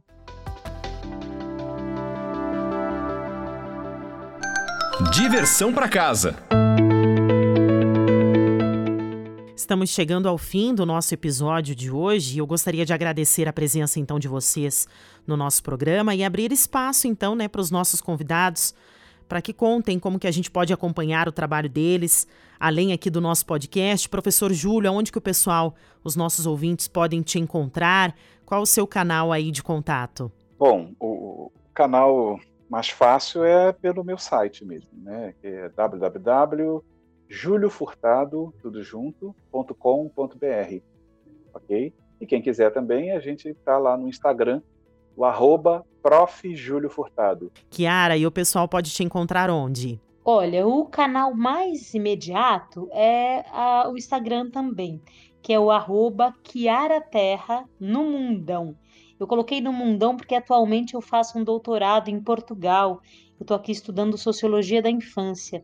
Diversão 5.11 5.73
para 5.73 5.89
casa. 5.89 6.35
Estamos 9.55 9.89
chegando 9.89 10.27
ao 10.27 10.37
fim 10.37 10.75
do 10.75 10.85
nosso 10.85 11.13
episódio 11.13 11.73
de 11.73 11.89
hoje 11.89 12.35
e 12.35 12.37
eu 12.39 12.45
gostaria 12.45 12.85
de 12.85 12.93
agradecer 12.93 13.47
a 13.47 13.53
presença 13.53 13.99
então 13.99 14.19
de 14.19 14.27
vocês 14.27 14.87
no 15.25 15.37
nosso 15.37 15.63
programa 15.63 16.13
e 16.13 16.23
abrir 16.23 16.51
espaço 16.51 17.07
então, 17.07 17.33
né, 17.33 17.47
para 17.47 17.61
os 17.61 17.71
nossos 17.71 18.01
convidados 18.01 18.73
para 19.33 19.41
que 19.41 19.51
contem 19.51 19.97
como 19.97 20.19
que 20.19 20.27
a 20.27 20.31
gente 20.31 20.51
pode 20.51 20.71
acompanhar 20.71 21.27
o 21.27 21.31
trabalho 21.31 21.67
deles, 21.67 22.27
além 22.59 22.93
aqui 22.93 23.09
do 23.09 23.19
nosso 23.19 23.43
podcast. 23.47 24.07
Professor 24.07 24.53
Júlio, 24.53 24.91
aonde 24.91 25.11
que 25.11 25.17
o 25.17 25.21
pessoal, 25.21 25.73
os 26.03 26.15
nossos 26.15 26.45
ouvintes, 26.45 26.87
podem 26.87 27.23
te 27.23 27.39
encontrar? 27.39 28.15
Qual 28.45 28.61
o 28.61 28.65
seu 28.67 28.85
canal 28.85 29.31
aí 29.31 29.49
de 29.49 29.63
contato? 29.63 30.31
Bom, 30.59 30.91
o 30.99 31.51
canal 31.73 32.39
mais 32.69 32.89
fácil 32.89 33.43
é 33.43 33.73
pelo 33.73 34.03
meu 34.03 34.19
site 34.19 34.63
mesmo, 34.63 34.91
né? 35.01 35.33
Que 35.41 35.47
é 35.47 35.67
www.juliofurtado, 35.69 38.53
ok? 41.55 41.91
E 42.21 42.27
quem 42.27 42.39
quiser 42.39 42.71
também, 42.71 43.11
a 43.11 43.19
gente 43.19 43.49
está 43.49 43.79
lá 43.79 43.97
no 43.97 44.07
Instagram, 44.07 44.61
o 45.15 45.25
arroba 45.25 45.85
Prof. 46.01 46.55
Júlio 46.55 46.89
Furtado. 46.89 47.51
Kiara, 47.69 48.17
e 48.17 48.27
o 48.27 48.31
pessoal 48.31 48.67
pode 48.67 48.91
te 48.91 49.03
encontrar 49.03 49.49
onde? 49.49 49.99
Olha, 50.25 50.65
o 50.67 50.85
canal 50.85 51.33
mais 51.33 51.93
imediato 51.93 52.89
é 52.91 53.45
a, 53.51 53.89
o 53.89 53.97
Instagram 53.97 54.49
também, 54.49 55.01
que 55.41 55.51
é 55.51 55.59
o 55.59 55.71
arroba 55.71 56.33
Kiara 56.43 57.01
Terra 57.01 57.67
no 57.79 58.03
Mundão. 58.03 58.75
Eu 59.19 59.27
coloquei 59.27 59.61
no 59.61 59.71
Mundão 59.71 60.17
porque 60.17 60.35
atualmente 60.35 60.93
eu 60.93 61.01
faço 61.01 61.37
um 61.37 61.43
doutorado 61.43 62.09
em 62.09 62.19
Portugal. 62.19 63.01
Eu 63.39 63.43
estou 63.43 63.55
aqui 63.55 63.71
estudando 63.71 64.17
Sociologia 64.17 64.81
da 64.81 64.89
Infância. 64.89 65.63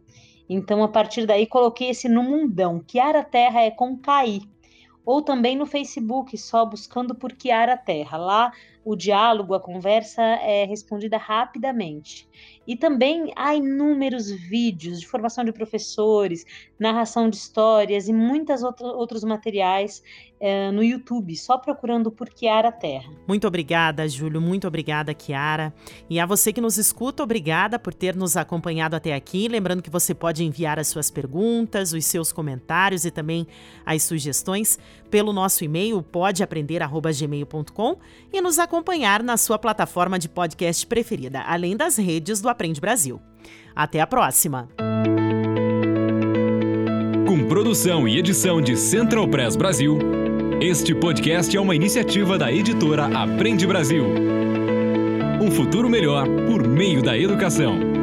Então, 0.49 0.83
a 0.83 0.87
partir 0.87 1.25
daí, 1.25 1.45
coloquei 1.45 1.89
esse 1.89 2.09
no 2.09 2.23
Mundão. 2.23 2.79
Kiara 2.79 3.23
Terra 3.23 3.61
é 3.61 3.71
com 3.71 3.97
KI. 3.97 4.41
Ou 5.05 5.21
também 5.21 5.55
no 5.55 5.65
Facebook, 5.65 6.37
só 6.37 6.65
buscando 6.65 7.15
por 7.15 7.33
Kiara 7.33 7.77
Terra. 7.77 8.17
Lá 8.17 8.51
o 8.83 8.95
diálogo, 8.95 9.53
a 9.53 9.59
conversa 9.59 10.21
é 10.21 10.65
respondida 10.65 11.17
rapidamente. 11.17 12.27
E 12.65 12.75
também 12.75 13.33
há 13.35 13.55
inúmeros 13.55 14.29
vídeos 14.29 14.99
de 14.99 15.07
formação 15.07 15.43
de 15.43 15.51
professores, 15.51 16.45
narração 16.79 17.29
de 17.29 17.35
histórias 17.35 18.07
e 18.07 18.13
muitos 18.13 18.61
outros 18.63 19.23
materiais 19.23 20.03
é, 20.39 20.71
no 20.71 20.83
YouTube, 20.83 21.35
só 21.35 21.57
procurando 21.57 22.11
por 22.11 22.29
Kiara 22.29 22.71
Terra. 22.71 23.11
Muito 23.27 23.47
obrigada, 23.47 24.07
Júlio. 24.07 24.39
Muito 24.39 24.67
obrigada, 24.67 25.13
Kiara. 25.13 25.73
E 26.09 26.19
a 26.19 26.25
você 26.25 26.53
que 26.53 26.61
nos 26.61 26.77
escuta, 26.77 27.23
obrigada 27.23 27.77
por 27.79 27.93
ter 27.93 28.15
nos 28.15 28.37
acompanhado 28.37 28.95
até 28.95 29.13
aqui. 29.15 29.47
Lembrando 29.47 29.81
que 29.81 29.89
você 29.89 30.13
pode 30.13 30.43
enviar 30.43 30.79
as 30.79 30.87
suas 30.87 31.09
perguntas, 31.09 31.91
os 31.91 32.05
seus 32.05 32.31
comentários 32.31 33.03
e 33.03 33.11
também 33.11 33.47
as 33.83 34.03
sugestões 34.03 34.79
pelo 35.09 35.33
nosso 35.33 35.63
e-mail 35.63 36.01
podeaprender@gmail.com 36.03 37.97
e 38.31 38.39
nos 38.41 38.59
acompanhar 38.69 39.23
na 39.23 39.35
sua 39.35 39.57
plataforma 39.57 40.19
de 40.19 40.29
podcast 40.29 40.85
preferida, 40.85 41.41
além 41.41 41.75
das 41.75 41.97
redes 41.97 42.39
do 42.39 42.47
Aprende 42.47 42.79
Brasil. 42.79 43.19
Até 43.75 43.99
a 43.99 44.05
próxima. 44.05 44.69
Com 47.27 47.47
produção 47.47 48.07
e 48.07 48.19
edição 48.19 48.61
de 48.61 48.77
Central 48.77 49.27
Press 49.27 49.55
Brasil. 49.55 49.97
Este 50.61 50.93
podcast 50.93 51.55
é 51.55 51.59
uma 51.59 51.75
iniciativa 51.75 52.37
da 52.37 52.51
editora 52.51 53.05
Aprende 53.07 53.65
Brasil. 53.65 54.05
Um 55.41 55.49
futuro 55.49 55.89
melhor 55.89 56.27
por 56.45 56.67
meio 56.67 57.01
da 57.01 57.17
educação. 57.17 57.98